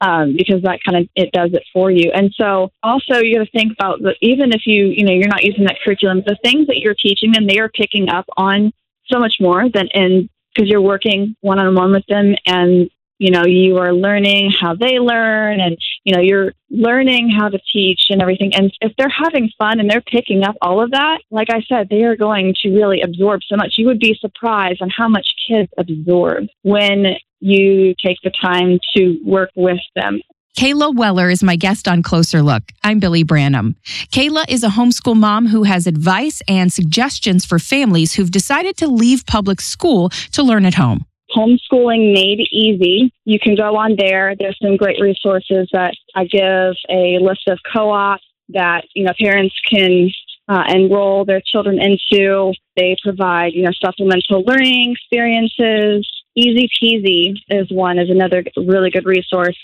um, 0.00 0.36
because 0.36 0.62
that 0.62 0.80
kind 0.84 0.98
of 0.98 1.08
it 1.16 1.32
does 1.32 1.52
it 1.52 1.64
for 1.72 1.90
you. 1.90 2.10
And 2.12 2.32
so 2.36 2.70
also 2.82 3.18
you 3.18 3.36
got 3.36 3.44
to 3.44 3.50
think 3.50 3.72
about 3.72 4.02
that 4.02 4.16
even 4.20 4.52
if 4.52 4.62
you 4.66 4.86
you 4.86 5.04
know 5.04 5.12
you're 5.12 5.28
not 5.28 5.44
using 5.44 5.64
that 5.64 5.78
curriculum 5.84 6.22
the 6.26 6.38
things 6.42 6.66
that 6.68 6.78
you're 6.78 6.94
teaching 6.94 7.32
them 7.32 7.46
they 7.46 7.58
are 7.58 7.68
picking 7.68 8.08
up 8.08 8.26
on 8.36 8.72
so 9.06 9.18
much 9.18 9.36
more 9.40 9.68
than 9.68 9.88
in 9.88 10.28
because 10.54 10.68
you're 10.68 10.80
working 10.80 11.34
one 11.40 11.58
on 11.58 11.74
one 11.74 11.92
with 11.92 12.06
them 12.06 12.34
and 12.46 12.90
you 13.18 13.30
know 13.30 13.44
you 13.44 13.78
are 13.78 13.92
learning 13.92 14.52
how 14.52 14.74
they 14.74 14.98
learn 14.98 15.60
and 15.60 15.76
you 16.04 16.14
know 16.14 16.20
you're 16.20 16.52
learning 16.70 17.30
how 17.30 17.48
to 17.48 17.58
teach 17.72 18.06
and 18.10 18.22
everything. 18.22 18.54
And 18.54 18.72
if 18.80 18.92
they're 18.96 19.08
having 19.08 19.50
fun 19.58 19.80
and 19.80 19.90
they're 19.90 20.02
picking 20.02 20.44
up 20.44 20.56
all 20.60 20.82
of 20.82 20.90
that 20.90 21.18
like 21.30 21.48
i 21.50 21.62
said 21.62 21.88
they 21.88 22.04
are 22.04 22.16
going 22.16 22.54
to 22.62 22.70
really 22.70 23.00
absorb 23.00 23.40
so 23.44 23.56
much. 23.56 23.74
You 23.76 23.86
would 23.86 23.98
be 23.98 24.16
surprised 24.20 24.80
on 24.80 24.90
how 24.90 25.08
much 25.08 25.34
kids 25.48 25.70
absorb 25.76 26.46
when 26.62 27.16
you 27.40 27.94
take 28.04 28.18
the 28.22 28.32
time 28.42 28.78
to 28.96 29.18
work 29.24 29.50
with 29.56 29.80
them 29.94 30.20
Kayla 30.58 30.92
Weller 30.92 31.30
is 31.30 31.40
my 31.40 31.54
guest 31.54 31.86
on 31.86 32.02
Closer 32.02 32.42
Look. 32.42 32.64
I'm 32.82 32.98
Billy 32.98 33.22
Branham. 33.22 33.76
Kayla 34.10 34.44
is 34.48 34.64
a 34.64 34.68
homeschool 34.70 35.14
mom 35.14 35.46
who 35.46 35.62
has 35.62 35.86
advice 35.86 36.42
and 36.48 36.72
suggestions 36.72 37.44
for 37.44 37.60
families 37.60 38.14
who've 38.14 38.32
decided 38.32 38.76
to 38.78 38.88
leave 38.88 39.24
public 39.24 39.60
school 39.60 40.08
to 40.32 40.42
learn 40.42 40.66
at 40.66 40.74
home 40.74 41.06
homeschooling 41.34 42.12
made 42.12 42.40
easy. 42.50 43.12
You 43.24 43.38
can 43.38 43.54
go 43.54 43.76
on 43.76 43.96
there. 43.98 44.34
There's 44.38 44.58
some 44.62 44.76
great 44.76 45.00
resources 45.00 45.68
that 45.72 45.94
I 46.14 46.24
give 46.24 46.74
a 46.88 47.18
list 47.20 47.48
of 47.48 47.58
co-ops 47.72 48.24
that 48.50 48.84
you 48.94 49.04
know 49.04 49.12
parents 49.20 49.54
can 49.68 50.10
uh, 50.48 50.64
enroll 50.68 51.24
their 51.24 51.42
children 51.44 51.78
into. 51.80 52.52
They 52.76 52.96
provide 53.02 53.52
you 53.52 53.62
know 53.62 53.72
supplemental 53.84 54.42
learning 54.42 54.94
experiences. 54.96 56.08
Easy 56.36 56.68
Peasy 56.80 57.34
is 57.48 57.70
one 57.70 57.98
is 57.98 58.10
another 58.10 58.44
really 58.56 58.90
good 58.90 59.06
resource. 59.06 59.56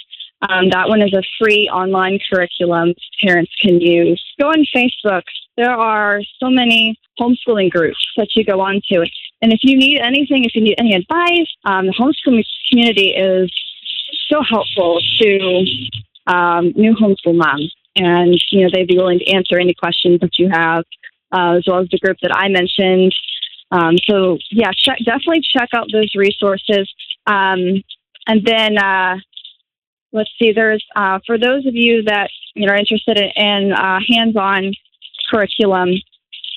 Um, 0.48 0.68
that 0.70 0.88
one 0.88 1.00
is 1.00 1.12
a 1.14 1.22
free 1.38 1.68
online 1.72 2.18
curriculum 2.31 2.94
parents 3.22 3.53
can 3.61 3.81
use. 3.81 4.22
Go 4.38 4.48
on 4.48 4.66
Facebook. 4.74 5.22
There 5.57 5.70
are 5.70 6.20
so 6.40 6.50
many 6.50 6.98
homeschooling 7.18 7.70
groups 7.70 8.05
that 8.16 8.29
you 8.35 8.44
go 8.44 8.61
on 8.61 8.81
to. 8.90 9.07
And 9.40 9.53
if 9.53 9.61
you 9.62 9.77
need 9.77 10.00
anything, 10.00 10.44
if 10.44 10.55
you 10.55 10.62
need 10.62 10.74
any 10.79 10.94
advice, 10.94 11.48
um, 11.64 11.87
the 11.87 11.92
homeschooling 11.92 12.44
community 12.68 13.11
is 13.11 13.50
so 14.29 14.42
helpful 14.42 15.00
to 15.20 15.64
um, 16.27 16.72
new 16.77 16.94
homeschool 16.94 17.37
moms. 17.37 17.72
And, 17.96 18.35
you 18.50 18.62
know, 18.62 18.70
they'd 18.72 18.88
be 18.88 18.96
willing 18.96 19.20
to 19.20 19.33
answer 19.33 19.59
any 19.59 19.74
questions 19.74 20.20
that 20.20 20.38
you 20.38 20.48
have, 20.50 20.85
uh, 21.33 21.57
as 21.59 21.64
well 21.66 21.81
as 21.81 21.88
the 21.90 21.98
group 21.98 22.16
that 22.22 22.35
I 22.35 22.48
mentioned. 22.48 23.14
Um, 23.75 23.97
so, 24.09 24.39
yeah, 24.51 24.71
check, 24.77 24.99
definitely 25.05 25.43
check 25.43 25.71
out 25.75 25.89
those 25.93 26.15
resources. 26.15 26.89
Um, 27.27 27.83
and 28.27 28.45
then, 28.45 28.79
uh, 28.79 29.17
let's 30.13 30.31
see, 30.39 30.53
there's, 30.53 30.85
uh, 30.95 31.19
for 31.27 31.37
those 31.37 31.67
of 31.67 31.75
you 31.75 32.03
that 32.05 32.31
you 32.55 32.67
know, 32.67 32.73
are 32.73 32.77
interested 32.77 33.19
in, 33.19 33.31
in 33.37 33.73
uh, 33.73 33.99
hands 34.09 34.37
on 34.37 34.73
curriculum, 35.29 35.91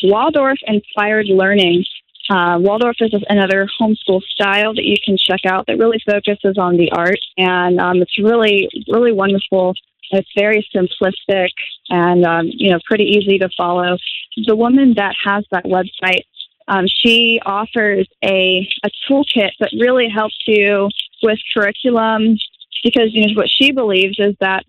Waldorf 0.04 0.60
Inspired 0.68 1.28
Learning. 1.28 1.84
Uh, 2.30 2.58
Waldorf 2.60 2.98
is 3.00 3.14
another 3.30 3.68
homeschool 3.80 4.22
style 4.24 4.76
that 4.76 4.84
you 4.84 4.98
can 5.04 5.18
check 5.18 5.40
out 5.46 5.66
that 5.68 5.78
really 5.78 6.00
focuses 6.06 6.58
on 6.58 6.78
the 6.78 6.92
art, 6.92 7.20
and 7.38 7.80
um, 7.80 8.02
it's 8.02 8.20
really, 8.20 8.70
really 8.90 9.14
wonderful. 9.14 9.74
It's 10.12 10.30
very 10.38 10.68
simplistic 10.76 11.50
and 11.90 12.26
um, 12.26 12.50
you 12.50 12.72
know 12.72 12.80
pretty 12.86 13.06
easy 13.06 13.38
to 13.40 13.50
follow. 13.58 13.98
The 14.46 14.56
woman 14.56 14.94
that 14.98 15.16
has 15.26 15.46
that 15.52 15.66
website, 15.66 16.24
um, 16.68 16.86
she 16.88 17.40
offers 17.46 18.08
a 18.24 18.68
a 18.84 18.90
toolkit 19.10 19.52
that 19.60 19.72
really 19.80 20.10
helps 20.10 20.38
you 20.46 20.90
with 21.24 21.40
curriculum 21.54 22.38
because 22.84 23.10
you 23.12 23.28
know 23.28 23.34
what 23.34 23.50
she 23.50 23.72
believes 23.72 24.18
is 24.20 24.36
that 24.40 24.64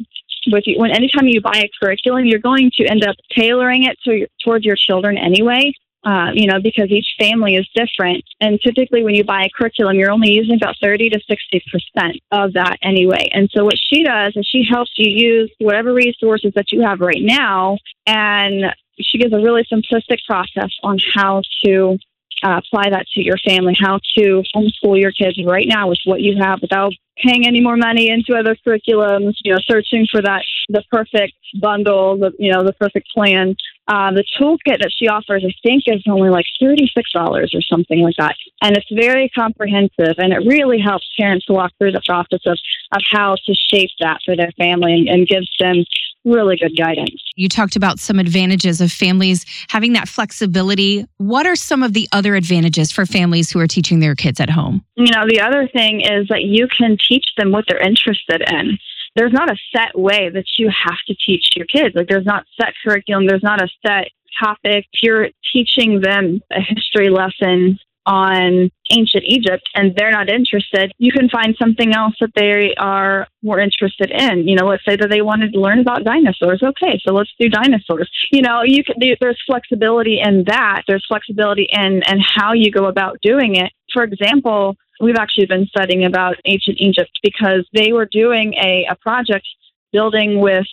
with 0.50 0.64
you, 0.66 0.78
when 0.78 0.90
anytime 0.90 1.26
you 1.26 1.40
buy 1.40 1.64
a 1.64 1.70
curriculum, 1.80 2.24
you're 2.24 2.38
going 2.38 2.70
to 2.76 2.86
end 2.86 3.04
up 3.04 3.16
tailoring 3.36 3.84
it 3.84 3.98
to 4.04 4.12
your, 4.12 4.28
towards 4.44 4.64
your 4.64 4.76
children 4.76 5.18
anyway. 5.18 5.72
Uh, 6.04 6.30
you 6.32 6.46
know, 6.46 6.60
because 6.62 6.90
each 6.90 7.16
family 7.18 7.56
is 7.56 7.68
different. 7.74 8.24
And 8.40 8.60
typically, 8.64 9.02
when 9.02 9.16
you 9.16 9.24
buy 9.24 9.42
a 9.42 9.50
curriculum, 9.54 9.96
you're 9.96 10.12
only 10.12 10.30
using 10.30 10.54
about 10.54 10.76
30 10.80 11.10
to 11.10 11.20
60% 11.28 12.20
of 12.30 12.52
that 12.52 12.78
anyway. 12.82 13.28
And 13.32 13.50
so, 13.52 13.64
what 13.64 13.74
she 13.76 14.04
does 14.04 14.32
is 14.36 14.46
she 14.46 14.62
helps 14.70 14.92
you 14.96 15.10
use 15.10 15.50
whatever 15.58 15.92
resources 15.92 16.52
that 16.54 16.70
you 16.70 16.82
have 16.82 17.00
right 17.00 17.20
now, 17.20 17.78
and 18.06 18.72
she 19.00 19.18
gives 19.18 19.32
a 19.32 19.38
really 19.38 19.64
simplistic 19.72 20.18
process 20.26 20.70
on 20.82 20.98
how 21.14 21.42
to 21.64 21.98
uh, 22.42 22.60
apply 22.64 22.90
that 22.90 23.06
to 23.14 23.22
your 23.22 23.38
family, 23.38 23.74
how 23.78 23.98
to 24.16 24.42
homeschool 24.54 25.00
your 25.00 25.12
kids 25.12 25.38
right 25.44 25.66
now 25.66 25.88
with 25.88 25.98
what 26.04 26.20
you 26.20 26.36
have 26.40 26.60
without 26.60 26.92
paying 27.16 27.46
any 27.46 27.60
more 27.60 27.76
money 27.76 28.10
into 28.10 28.34
other 28.34 28.56
curriculums, 28.66 29.34
you 29.44 29.52
know, 29.52 29.58
searching 29.62 30.06
for 30.10 30.22
that, 30.22 30.42
the 30.68 30.82
perfect 30.90 31.34
bundle, 31.60 32.16
the, 32.16 32.32
you 32.38 32.52
know, 32.52 32.62
the 32.62 32.72
perfect 32.74 33.08
plan. 33.14 33.56
Uh, 33.88 34.12
the 34.12 34.24
toolkit 34.38 34.80
that 34.80 34.92
she 34.94 35.08
offers, 35.08 35.42
I 35.42 35.52
think, 35.66 35.84
is 35.86 36.02
only 36.08 36.28
like 36.28 36.44
$36 36.62 36.88
or 37.16 37.62
something 37.62 38.00
like 38.02 38.16
that. 38.18 38.36
And 38.60 38.76
it's 38.76 38.86
very 38.92 39.30
comprehensive 39.30 40.14
and 40.18 40.32
it 40.34 40.46
really 40.46 40.78
helps 40.78 41.06
parents 41.18 41.46
walk 41.48 41.72
through 41.78 41.92
the 41.92 42.02
process 42.06 42.40
of, 42.44 42.58
of 42.92 43.00
how 43.10 43.36
to 43.46 43.54
shape 43.54 43.90
that 44.00 44.18
for 44.26 44.36
their 44.36 44.52
family 44.58 44.92
and, 44.92 45.08
and 45.08 45.26
gives 45.26 45.48
them 45.58 45.84
really 46.24 46.58
good 46.58 46.76
guidance. 46.76 47.22
You 47.36 47.48
talked 47.48 47.76
about 47.76 47.98
some 47.98 48.18
advantages 48.18 48.80
of 48.82 48.92
families 48.92 49.46
having 49.70 49.94
that 49.94 50.08
flexibility. 50.08 51.06
What 51.16 51.46
are 51.46 51.56
some 51.56 51.82
of 51.82 51.94
the 51.94 52.08
other 52.12 52.34
advantages 52.34 52.92
for 52.92 53.06
families 53.06 53.50
who 53.50 53.58
are 53.60 53.66
teaching 53.66 54.00
their 54.00 54.14
kids 54.14 54.40
at 54.40 54.50
home? 54.50 54.84
You 54.96 55.12
know, 55.12 55.26
the 55.26 55.40
other 55.40 55.66
thing 55.68 56.02
is 56.02 56.28
that 56.28 56.42
you 56.42 56.68
can 56.68 56.98
teach 57.08 57.24
them 57.38 57.52
what 57.52 57.64
they're 57.68 57.78
interested 57.78 58.42
in. 58.50 58.78
There's 59.18 59.32
not 59.32 59.50
a 59.50 59.56
set 59.74 59.98
way 59.98 60.30
that 60.32 60.44
you 60.58 60.70
have 60.70 60.98
to 61.08 61.14
teach 61.14 61.48
your 61.56 61.66
kids. 61.66 61.96
Like, 61.96 62.06
there's 62.06 62.24
not 62.24 62.46
set 62.56 62.72
curriculum, 62.84 63.26
there's 63.26 63.42
not 63.42 63.60
a 63.60 63.68
set 63.84 64.12
topic. 64.40 64.86
If 64.92 65.02
you're 65.02 65.30
teaching 65.52 66.00
them 66.00 66.40
a 66.52 66.60
history 66.60 67.10
lesson 67.10 67.80
on 68.06 68.70
ancient 68.90 69.24
Egypt 69.24 69.68
and 69.74 69.92
they're 69.96 70.12
not 70.12 70.30
interested, 70.30 70.92
you 70.98 71.10
can 71.10 71.28
find 71.28 71.56
something 71.58 71.92
else 71.94 72.14
that 72.20 72.30
they 72.36 72.76
are 72.78 73.26
more 73.42 73.58
interested 73.58 74.12
in. 74.12 74.46
You 74.46 74.54
know, 74.54 74.66
let's 74.66 74.84
say 74.84 74.94
that 74.94 75.10
they 75.10 75.20
wanted 75.20 75.52
to 75.52 75.60
learn 75.60 75.80
about 75.80 76.04
dinosaurs. 76.04 76.62
Okay, 76.62 77.00
so 77.04 77.12
let's 77.12 77.34
do 77.40 77.48
dinosaurs. 77.48 78.08
You 78.30 78.42
know, 78.42 78.62
you 78.62 78.84
can, 78.84 78.94
there's 79.20 79.42
flexibility 79.48 80.20
in 80.22 80.44
that. 80.46 80.82
There's 80.86 81.04
flexibility 81.08 81.66
in 81.70 82.02
and 82.06 82.20
how 82.24 82.52
you 82.52 82.70
go 82.70 82.86
about 82.86 83.18
doing 83.20 83.56
it. 83.56 83.72
For 83.92 84.04
example, 84.04 84.76
we've 85.00 85.16
actually 85.16 85.46
been 85.46 85.66
studying 85.66 86.04
about 86.04 86.36
ancient 86.44 86.78
Egypt 86.80 87.10
because 87.22 87.66
they 87.72 87.92
were 87.92 88.06
doing 88.06 88.54
a, 88.54 88.86
a 88.90 88.96
project 88.96 89.46
building 89.92 90.40
with 90.40 90.66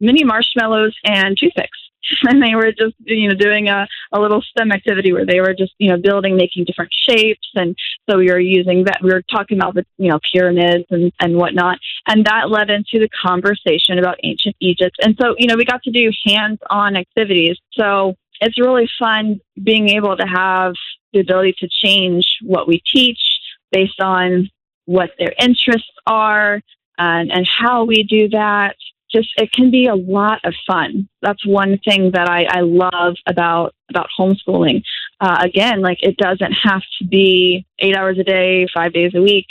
mini 0.00 0.24
marshmallows 0.24 0.96
and 1.04 1.36
toothpicks 1.38 1.78
and 2.28 2.42
they 2.42 2.54
were 2.54 2.72
just 2.72 2.94
you 3.00 3.28
know 3.28 3.34
doing 3.34 3.68
a, 3.68 3.86
a 4.12 4.20
little 4.20 4.42
STEM 4.42 4.72
activity 4.72 5.12
where 5.12 5.26
they 5.26 5.40
were 5.40 5.54
just 5.54 5.72
you 5.78 5.90
know 5.90 5.96
building, 5.96 6.36
making 6.36 6.64
different 6.64 6.92
shapes, 6.92 7.48
and 7.54 7.76
so 8.08 8.18
we 8.18 8.30
were 8.30 8.40
using 8.40 8.84
that. 8.84 8.98
We 9.02 9.12
were 9.12 9.22
talking 9.22 9.58
about 9.58 9.74
the 9.74 9.84
you 9.98 10.08
know 10.08 10.18
pyramids 10.32 10.86
and 10.90 11.12
and 11.20 11.36
whatnot, 11.36 11.78
and 12.06 12.24
that 12.26 12.50
led 12.50 12.70
into 12.70 12.98
the 12.98 13.08
conversation 13.08 13.98
about 13.98 14.18
ancient 14.24 14.56
Egypt. 14.60 14.96
And 15.02 15.16
so 15.20 15.34
you 15.38 15.46
know 15.46 15.56
we 15.56 15.64
got 15.64 15.82
to 15.84 15.90
do 15.90 16.10
hands-on 16.26 16.96
activities. 16.96 17.58
So 17.72 18.14
it's 18.40 18.58
really 18.58 18.88
fun 18.98 19.40
being 19.62 19.90
able 19.90 20.16
to 20.16 20.24
have 20.24 20.74
the 21.12 21.20
ability 21.20 21.54
to 21.58 21.68
change 21.68 22.38
what 22.42 22.66
we 22.66 22.82
teach 22.90 23.39
based 23.72 24.00
on 24.00 24.50
what 24.86 25.10
their 25.18 25.34
interests 25.40 25.92
are 26.06 26.60
and, 26.98 27.30
and 27.30 27.46
how 27.46 27.84
we 27.84 28.02
do 28.02 28.28
that 28.30 28.76
just 29.12 29.30
it 29.36 29.50
can 29.52 29.70
be 29.70 29.86
a 29.86 29.94
lot 29.94 30.38
of 30.44 30.54
fun. 30.66 31.08
That's 31.22 31.44
one 31.44 31.78
thing 31.84 32.12
that 32.12 32.28
I, 32.28 32.44
I 32.44 32.60
love 32.60 33.16
about 33.26 33.74
about 33.88 34.08
homeschooling. 34.18 34.82
uh, 35.20 35.38
again, 35.40 35.80
like 35.80 35.98
it 36.02 36.16
doesn't 36.16 36.52
have 36.52 36.82
to 36.98 37.04
be 37.06 37.66
eight 37.78 37.96
hours 37.96 38.18
a 38.18 38.24
day, 38.24 38.66
five 38.72 38.92
days 38.92 39.12
a 39.14 39.20
week. 39.20 39.46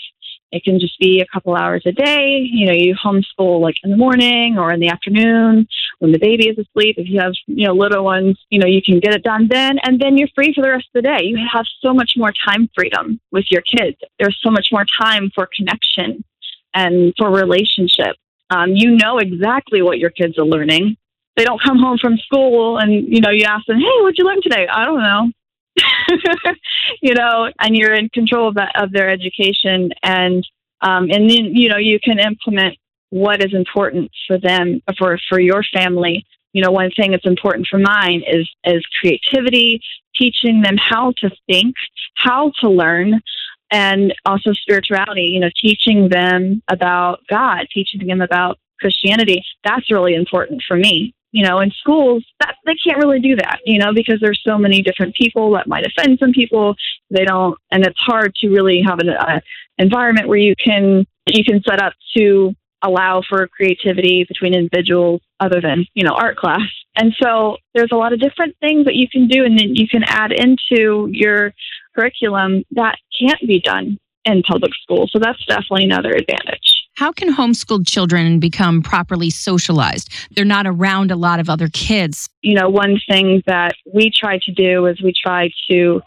It 0.52 0.64
can 0.64 0.80
just 0.80 0.98
be 1.00 1.22
a 1.22 1.28
couple 1.32 1.56
hours 1.56 1.84
a 1.86 1.92
day. 1.92 2.40
You 2.40 2.66
know, 2.66 2.74
you 2.74 2.96
homeschool 2.96 3.62
like 3.62 3.76
in 3.84 3.92
the 3.92 3.98
morning 3.98 4.58
or 4.58 4.72
in 4.72 4.80
the 4.80 4.90
afternoon 4.90 5.68
when 6.00 6.12
the 6.12 6.20
baby 6.20 6.50
is 6.50 6.58
asleep. 6.58 6.96
If 6.98 7.08
you 7.08 7.20
have, 7.20 7.34
you 7.46 7.68
know, 7.68 7.74
little 7.74 8.04
ones, 8.04 8.40
you 8.50 8.60
know, 8.60 8.68
you 8.68 8.82
can 8.82 9.00
get 9.00 9.14
it 9.14 9.24
done 9.24 9.48
then 9.50 9.78
and 9.84 10.00
then 10.00 10.18
you're 10.18 10.30
free 10.34 10.54
for 10.54 10.62
the 10.62 10.70
rest 10.70 10.88
of 10.94 11.04
the 11.04 11.08
day. 11.08 11.24
You 11.24 11.38
have 11.52 11.66
so 11.82 11.94
much 11.94 12.14
more 12.18 12.34
time 12.46 12.70
freedom 12.76 13.20
with 13.32 13.46
your 13.52 13.62
kids. 13.62 13.98
There's 14.18 14.40
so 14.42 14.50
much 14.50 14.70
more 14.72 14.86
time 15.00 15.32
for 15.36 15.48
connection 15.56 16.24
and 16.74 17.14
for 17.18 17.30
relationship. 17.30 18.16
Um, 18.50 18.72
you 18.76 18.98
know 18.98 19.20
exactly 19.20 19.82
what 19.82 20.00
your 20.00 20.10
kids 20.10 20.40
are 20.40 20.46
learning. 20.46 20.98
They 21.38 21.46
don't 21.46 21.62
come 21.62 21.78
home 21.78 21.98
from 22.00 22.18
school 22.18 22.80
and, 22.80 22.92
you 22.92 23.22
know, 23.22 23.30
you 23.30 23.46
ask 23.46 23.66
them, 23.68 23.78
hey, 23.78 24.02
what'd 24.02 24.18
you 24.18 24.26
learn 24.26 24.42
today? 24.42 24.68
I 24.68 24.84
don't 24.86 25.02
know. 25.02 25.32
you 27.02 27.14
know, 27.14 27.50
and 27.60 27.76
you're 27.76 27.94
in 27.94 28.10
control 28.10 28.50
of 28.50 28.56
that 28.56 28.72
of 28.76 28.92
their 28.92 29.10
education, 29.10 29.92
and 30.04 30.46
um, 30.82 31.10
and 31.10 31.30
then 31.30 31.56
you 31.56 31.70
know 31.70 31.78
you 31.78 32.00
can 32.00 32.20
implement 32.20 32.78
what 33.10 33.44
is 33.44 33.54
important 33.54 34.12
for 34.28 34.38
them 34.38 34.82
for 34.98 35.20
for 35.30 35.40
your 35.40 35.64
family. 35.74 36.26
You 36.54 36.64
know, 36.64 36.72
one 36.72 36.92
thing 36.92 37.12
that's 37.12 37.26
important 37.26 37.68
for 37.68 37.80
mine 37.80 38.24
is 38.28 38.50
is 38.64 38.84
creativity, 39.00 39.82
teaching 40.16 40.62
them 40.62 40.78
how 40.78 41.14
to 41.18 41.30
think, 41.48 41.76
how 42.16 42.52
to 42.62 42.70
learn, 42.70 43.22
and 43.72 44.14
also 44.26 44.54
spirituality. 44.54 45.32
You 45.34 45.42
know, 45.42 45.50
teaching 45.60 46.10
them 46.10 46.62
about 46.68 47.20
God, 47.30 47.68
teaching 47.74 48.08
them 48.08 48.22
about 48.22 48.58
Christianity. 48.80 49.44
That's 49.64 49.92
really 49.92 50.16
important 50.16 50.64
for 50.68 50.78
me 50.78 51.14
you 51.32 51.46
know, 51.46 51.60
in 51.60 51.72
schools, 51.72 52.26
that 52.40 52.56
they 52.66 52.76
can't 52.84 52.98
really 52.98 53.20
do 53.20 53.36
that, 53.36 53.60
you 53.66 53.80
know, 53.80 53.94
because 53.94 54.20
there's 54.22 54.42
so 54.46 54.58
many 54.58 54.82
different 54.82 55.16
people 55.16 55.52
that 55.52 55.68
might 55.68 55.86
offend 55.86 56.18
some 56.20 56.32
people. 56.32 56.76
They 57.10 57.26
don't, 57.26 57.58
and 57.72 57.86
it's 57.86 58.00
hard 58.00 58.34
to 58.36 58.50
really 58.50 58.82
have 58.86 59.00
an 59.00 59.10
uh, 59.10 59.40
environment 59.78 60.28
where 60.28 60.38
you 60.38 60.56
can 60.64 61.06
you 61.28 61.44
can 61.44 61.62
set 61.62 61.82
up 61.82 61.94
to 62.18 62.54
allow 62.82 63.22
for 63.28 63.48
creativity 63.48 64.26
between 64.28 64.54
individuals 64.54 65.22
other 65.40 65.62
than 65.62 65.86
you 65.94 66.04
know 66.04 66.14
art 66.14 66.38
class. 66.38 66.62
And 66.96 67.14
so 67.22 67.58
there's 67.76 67.92
a 67.92 67.96
lot 67.96 68.14
of 68.14 68.20
different 68.20 68.56
things 68.60 68.86
that 68.86 68.96
you 68.96 69.08
can 69.10 69.28
do, 69.28 69.46
and 69.46 69.58
then 69.58 69.76
you 69.76 69.88
can 69.88 70.04
add 70.06 70.32
into 70.32 71.10
your 71.12 71.54
curriculum 71.96 72.64
that 72.72 72.98
can't 73.20 73.42
be 73.48 73.60
done 73.60 73.98
in 74.26 74.42
public 74.44 74.72
school. 74.84 75.08
So 75.12 75.20
that's 75.20 75.44
definitely 75.46 75.86
another 75.86 76.12
advantage. 76.12 76.79
How 77.00 77.14
can 77.14 77.34
homeschooled 77.34 77.88
children 77.88 78.42
become 78.42 78.82
properly 78.82 79.30
socialized? 79.30 80.12
They're 80.36 80.44
not 80.44 80.68
around 80.68 81.12
a 81.12 81.16
lot 81.16 81.40
of 81.40 81.50
other 81.50 81.70
kids. 81.70 82.28
You 82.42 82.56
know, 82.56 82.68
one 82.68 83.00
thing 83.10 83.42
that 83.46 83.76
we 83.94 84.12
try 84.14 84.38
to 84.44 84.52
do 84.52 84.86
is 84.86 85.02
we 85.02 85.14
try 85.14 85.50
to 85.70 86.02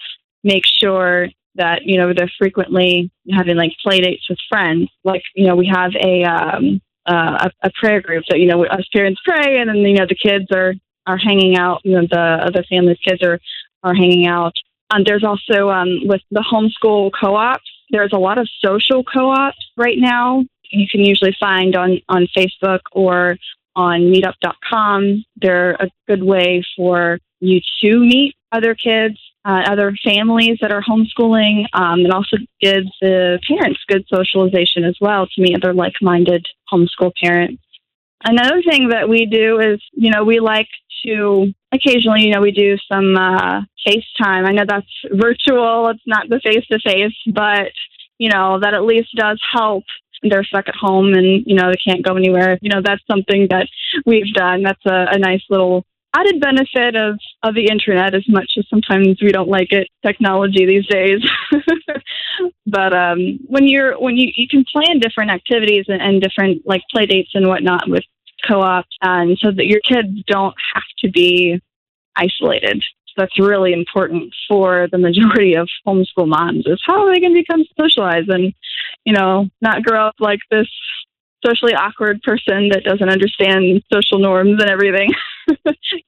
make 0.44 0.64
sure 0.66 1.28
that, 1.54 1.86
you 1.86 1.96
know, 1.96 2.12
they're 2.14 2.30
frequently 2.38 3.10
having 3.30 3.56
like 3.56 3.72
play 3.82 4.02
dates 4.02 4.28
with 4.28 4.38
friends. 4.50 4.90
Like, 5.02 5.22
you 5.34 5.46
know, 5.46 5.56
we 5.56 5.66
have 5.66 5.92
a, 5.98 6.24
um, 6.24 6.82
uh, 7.06 7.48
a, 7.48 7.68
a 7.68 7.70
prayer 7.80 8.02
group 8.02 8.24
that, 8.28 8.38
you 8.38 8.46
know, 8.46 8.62
us 8.66 8.86
parents 8.92 9.22
pray 9.24 9.60
and 9.60 9.70
then, 9.70 9.76
you 9.78 9.94
know, 9.94 10.06
the 10.06 10.14
kids 10.14 10.44
are, 10.54 10.74
are 11.06 11.16
hanging 11.16 11.56
out, 11.56 11.80
you 11.84 11.92
know, 11.92 12.06
the 12.06 12.44
other 12.46 12.64
families' 12.68 12.98
kids 13.02 13.22
are, 13.22 13.38
are 13.82 13.94
hanging 13.94 14.26
out. 14.26 14.52
Um, 14.90 15.04
there's 15.06 15.24
also, 15.24 15.70
um, 15.70 16.00
with 16.04 16.20
the 16.30 16.44
homeschool 16.44 17.12
co-ops, 17.18 17.64
there's 17.88 18.12
a 18.12 18.18
lot 18.18 18.36
of 18.36 18.46
social 18.62 19.02
co-ops 19.04 19.56
right 19.78 19.96
now 19.98 20.44
you 20.80 20.88
can 20.88 21.00
usually 21.00 21.36
find 21.38 21.76
on, 21.76 22.00
on 22.08 22.26
Facebook 22.36 22.80
or 22.92 23.36
on 23.74 24.00
meetup.com. 24.12 25.24
They're 25.36 25.72
a 25.72 25.88
good 26.06 26.22
way 26.22 26.64
for 26.76 27.18
you 27.40 27.60
to 27.82 27.98
meet 27.98 28.34
other 28.52 28.74
kids, 28.74 29.18
uh, 29.44 29.62
other 29.66 29.94
families 30.04 30.58
that 30.60 30.72
are 30.72 30.82
homeschooling, 30.82 31.64
um, 31.72 32.00
and 32.00 32.12
also 32.12 32.36
gives 32.60 32.90
the 33.00 33.40
parents 33.48 33.80
good 33.88 34.04
socialization 34.12 34.84
as 34.84 34.96
well 35.00 35.26
to 35.26 35.42
meet 35.42 35.56
other 35.56 35.74
like 35.74 35.94
minded 36.00 36.46
homeschool 36.72 37.12
parents. 37.22 37.62
Another 38.24 38.62
thing 38.62 38.90
that 38.90 39.08
we 39.08 39.26
do 39.26 39.58
is, 39.58 39.80
you 39.92 40.10
know, 40.10 40.22
we 40.22 40.38
like 40.38 40.68
to 41.04 41.52
occasionally, 41.72 42.22
you 42.22 42.32
know, 42.32 42.40
we 42.40 42.52
do 42.52 42.76
some 42.90 43.16
uh, 43.16 43.62
FaceTime. 43.86 44.46
I 44.46 44.52
know 44.52 44.64
that's 44.66 44.86
virtual, 45.10 45.88
it's 45.88 46.06
not 46.06 46.28
the 46.28 46.40
face 46.40 46.64
to 46.70 46.78
face, 46.78 47.16
but, 47.26 47.72
you 48.18 48.28
know, 48.28 48.60
that 48.60 48.74
at 48.74 48.84
least 48.84 49.08
does 49.16 49.40
help 49.52 49.84
they're 50.22 50.44
stuck 50.44 50.68
at 50.68 50.76
home 50.76 51.14
and 51.14 51.44
you 51.46 51.54
know 51.54 51.70
they 51.70 51.80
can't 51.84 52.04
go 52.04 52.16
anywhere. 52.16 52.58
You 52.62 52.70
know 52.70 52.82
that's 52.82 53.06
something 53.06 53.48
that 53.50 53.68
we've 54.06 54.32
done. 54.34 54.62
That's 54.62 54.84
a, 54.86 55.06
a 55.12 55.18
nice 55.18 55.42
little 55.50 55.84
added 56.14 56.40
benefit 56.40 56.94
of 56.96 57.18
of 57.42 57.54
the 57.54 57.68
internet 57.68 58.14
as 58.14 58.28
much 58.28 58.52
as 58.58 58.66
sometimes 58.68 59.20
we 59.22 59.32
don't 59.32 59.48
like 59.48 59.72
it 59.72 59.88
technology 60.04 60.66
these 60.66 60.86
days. 60.86 61.20
But 62.66 62.94
um 62.94 63.38
when 63.46 63.68
you're 63.68 63.98
when 64.00 64.16
you 64.16 64.32
you 64.34 64.48
can 64.48 64.64
plan 64.72 64.98
different 64.98 65.30
activities 65.30 65.84
and, 65.88 66.00
and 66.00 66.20
different 66.20 66.62
like 66.66 66.82
play 66.90 67.06
dates 67.06 67.30
and 67.34 67.46
whatnot 67.46 67.88
with 67.88 68.04
co-op 68.46 68.86
and 69.02 69.38
so 69.38 69.50
that 69.50 69.66
your 69.66 69.80
kids 69.80 70.08
don't 70.26 70.54
have 70.74 70.82
to 71.00 71.10
be 71.10 71.60
isolated 72.16 72.82
that's 73.16 73.38
really 73.38 73.72
important 73.72 74.32
for 74.48 74.88
the 74.90 74.98
majority 74.98 75.54
of 75.54 75.68
homeschool 75.86 76.28
moms 76.28 76.66
is 76.66 76.80
how 76.84 77.02
are 77.02 77.12
they 77.12 77.20
going 77.20 77.34
to 77.34 77.40
become 77.40 77.64
socialized 77.80 78.28
and 78.28 78.52
you 79.04 79.12
know 79.12 79.48
not 79.60 79.82
grow 79.82 80.06
up 80.06 80.14
like 80.20 80.40
this 80.50 80.68
socially 81.44 81.74
awkward 81.74 82.22
person 82.22 82.68
that 82.68 82.84
doesn't 82.84 83.08
understand 83.08 83.82
social 83.92 84.18
norms 84.18 84.60
and 84.60 84.70
everything. 84.70 85.10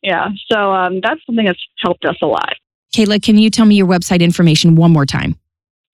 Yeah 0.03 0.29
so 0.51 0.73
um, 0.73 1.01
that's 1.03 1.21
something 1.27 1.45
that's 1.45 1.63
helped 1.79 2.05
us 2.05 2.17
a 2.23 2.27
lot. 2.27 2.55
Kayla 2.95 3.23
can 3.23 3.37
you 3.37 3.51
tell 3.51 3.67
me 3.67 3.75
your 3.75 3.87
website 3.87 4.21
information 4.21 4.77
one 4.77 4.93
more 4.93 5.05
time? 5.05 5.37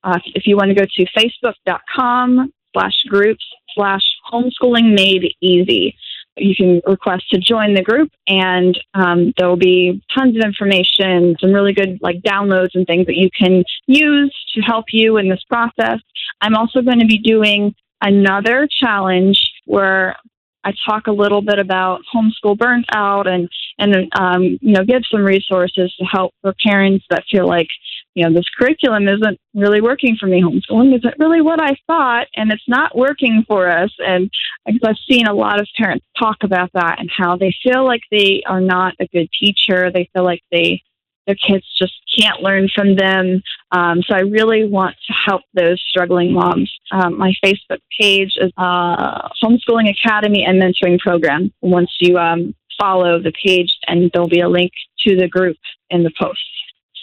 Uh, 0.04 0.18
if 0.34 0.46
you 0.46 0.56
want 0.56 0.68
to 0.68 0.74
go 0.74 0.84
to 0.84 1.06
facebook.com 1.16 2.52
slash 2.72 3.02
groups 3.08 3.44
slash 3.74 4.02
homeschooling 4.32 4.94
made 4.94 5.34
easy 5.40 5.96
you 6.40 6.54
can 6.54 6.80
request 6.86 7.28
to 7.30 7.38
join 7.38 7.74
the 7.74 7.82
group 7.82 8.10
and 8.26 8.78
um, 8.94 9.32
there 9.36 9.48
will 9.48 9.56
be 9.56 10.02
tons 10.16 10.36
of 10.36 10.42
information 10.42 11.36
some 11.40 11.52
really 11.52 11.72
good 11.72 11.98
like 12.00 12.20
downloads 12.22 12.70
and 12.74 12.86
things 12.86 13.06
that 13.06 13.16
you 13.16 13.28
can 13.36 13.64
use 13.86 14.34
to 14.54 14.60
help 14.60 14.86
you 14.92 15.16
in 15.16 15.28
this 15.28 15.42
process. 15.44 15.98
I'm 16.40 16.54
also 16.54 16.82
going 16.82 17.00
to 17.00 17.06
be 17.06 17.18
doing 17.18 17.74
another 18.02 18.66
challenge 18.70 19.38
where 19.66 20.16
i 20.64 20.72
talk 20.86 21.06
a 21.06 21.12
little 21.12 21.42
bit 21.42 21.58
about 21.58 22.00
homeschool 22.14 22.56
burnout 22.56 23.28
and 23.28 23.48
and 23.78 24.08
um, 24.18 24.42
you 24.42 24.72
know 24.72 24.84
give 24.84 25.02
some 25.10 25.22
resources 25.22 25.94
to 25.98 26.04
help 26.04 26.32
for 26.42 26.54
parents 26.64 27.04
that 27.10 27.24
feel 27.30 27.46
like 27.46 27.68
you 28.14 28.24
know, 28.24 28.34
this 28.34 28.48
curriculum 28.58 29.08
isn't 29.08 29.38
really 29.54 29.80
working 29.80 30.16
for 30.18 30.26
me. 30.26 30.42
Homeschooling 30.42 30.96
isn't 30.96 31.14
really 31.18 31.40
what 31.40 31.60
I 31.62 31.76
thought, 31.86 32.26
and 32.34 32.50
it's 32.52 32.68
not 32.68 32.96
working 32.96 33.44
for 33.46 33.68
us. 33.68 33.92
And 33.98 34.30
I've 34.66 34.96
seen 35.08 35.26
a 35.26 35.34
lot 35.34 35.60
of 35.60 35.68
parents 35.76 36.04
talk 36.18 36.38
about 36.42 36.70
that 36.74 36.98
and 36.98 37.10
how 37.16 37.36
they 37.36 37.54
feel 37.62 37.84
like 37.84 38.02
they 38.10 38.42
are 38.46 38.60
not 38.60 38.94
a 39.00 39.06
good 39.06 39.28
teacher. 39.38 39.90
They 39.90 40.10
feel 40.12 40.24
like 40.24 40.42
they 40.50 40.82
their 41.26 41.36
kids 41.36 41.64
just 41.78 41.92
can't 42.18 42.40
learn 42.40 42.68
from 42.74 42.96
them. 42.96 43.42
Um, 43.70 44.02
so 44.02 44.16
I 44.16 44.20
really 44.20 44.66
want 44.66 44.96
to 45.06 45.12
help 45.12 45.42
those 45.54 45.80
struggling 45.88 46.32
moms. 46.32 46.72
Um, 46.90 47.18
my 47.18 47.32
Facebook 47.44 47.78
page 48.00 48.32
is 48.36 48.50
uh, 48.56 49.28
Homeschooling 49.42 49.90
Academy 49.90 50.44
and 50.44 50.60
Mentoring 50.60 50.98
Program. 50.98 51.52
Once 51.60 51.90
you 52.00 52.18
um, 52.18 52.54
follow 52.80 53.20
the 53.20 53.32
page, 53.44 53.76
and 53.86 54.10
there'll 54.12 54.28
be 54.28 54.40
a 54.40 54.48
link 54.48 54.72
to 55.06 55.14
the 55.14 55.28
group 55.28 55.56
in 55.90 56.02
the 56.02 56.10
post. 56.18 56.40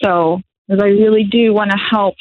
So 0.03 0.41
because 0.67 0.83
I 0.83 0.87
really 0.87 1.23
do 1.23 1.53
want 1.53 1.71
to 1.71 1.77
help 1.77 2.15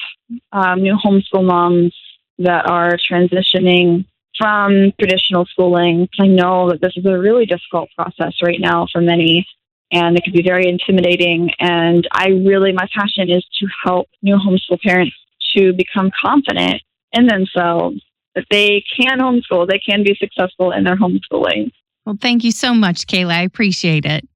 um, 0.52 0.82
new 0.82 0.96
homeschool 0.96 1.44
moms 1.44 1.94
that 2.38 2.68
are 2.68 2.96
transitioning 2.96 4.06
from 4.38 4.92
traditional 4.98 5.46
schooling. 5.46 6.08
I 6.20 6.26
know 6.26 6.70
that 6.70 6.80
this 6.80 6.92
is 6.96 7.06
a 7.06 7.18
really 7.18 7.46
difficult 7.46 7.88
process 7.96 8.34
right 8.42 8.60
now 8.60 8.86
for 8.92 9.00
many, 9.00 9.46
and 9.90 10.16
it 10.16 10.24
can 10.24 10.32
be 10.32 10.42
very 10.42 10.68
intimidating. 10.68 11.50
And 11.58 12.06
I 12.12 12.28
really, 12.28 12.72
my 12.72 12.86
passion 12.94 13.30
is 13.30 13.44
to 13.60 13.66
help 13.84 14.08
new 14.22 14.36
homeschool 14.36 14.80
parents 14.80 15.16
to 15.56 15.72
become 15.72 16.10
confident 16.22 16.82
in 17.12 17.26
themselves 17.26 18.02
that 18.34 18.44
they 18.50 18.84
can 19.00 19.18
homeschool, 19.18 19.66
they 19.66 19.78
can 19.78 20.04
be 20.04 20.14
successful 20.20 20.70
in 20.70 20.84
their 20.84 20.96
homeschooling. 20.96 21.72
Well, 22.04 22.18
thank 22.20 22.44
you 22.44 22.52
so 22.52 22.74
much, 22.74 23.06
Kayla. 23.06 23.32
I 23.32 23.42
appreciate 23.42 24.04
it. 24.04 24.28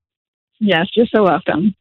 Yes, 0.59 0.89
you're 0.95 1.07
so 1.07 1.25
welcome. 1.25 1.75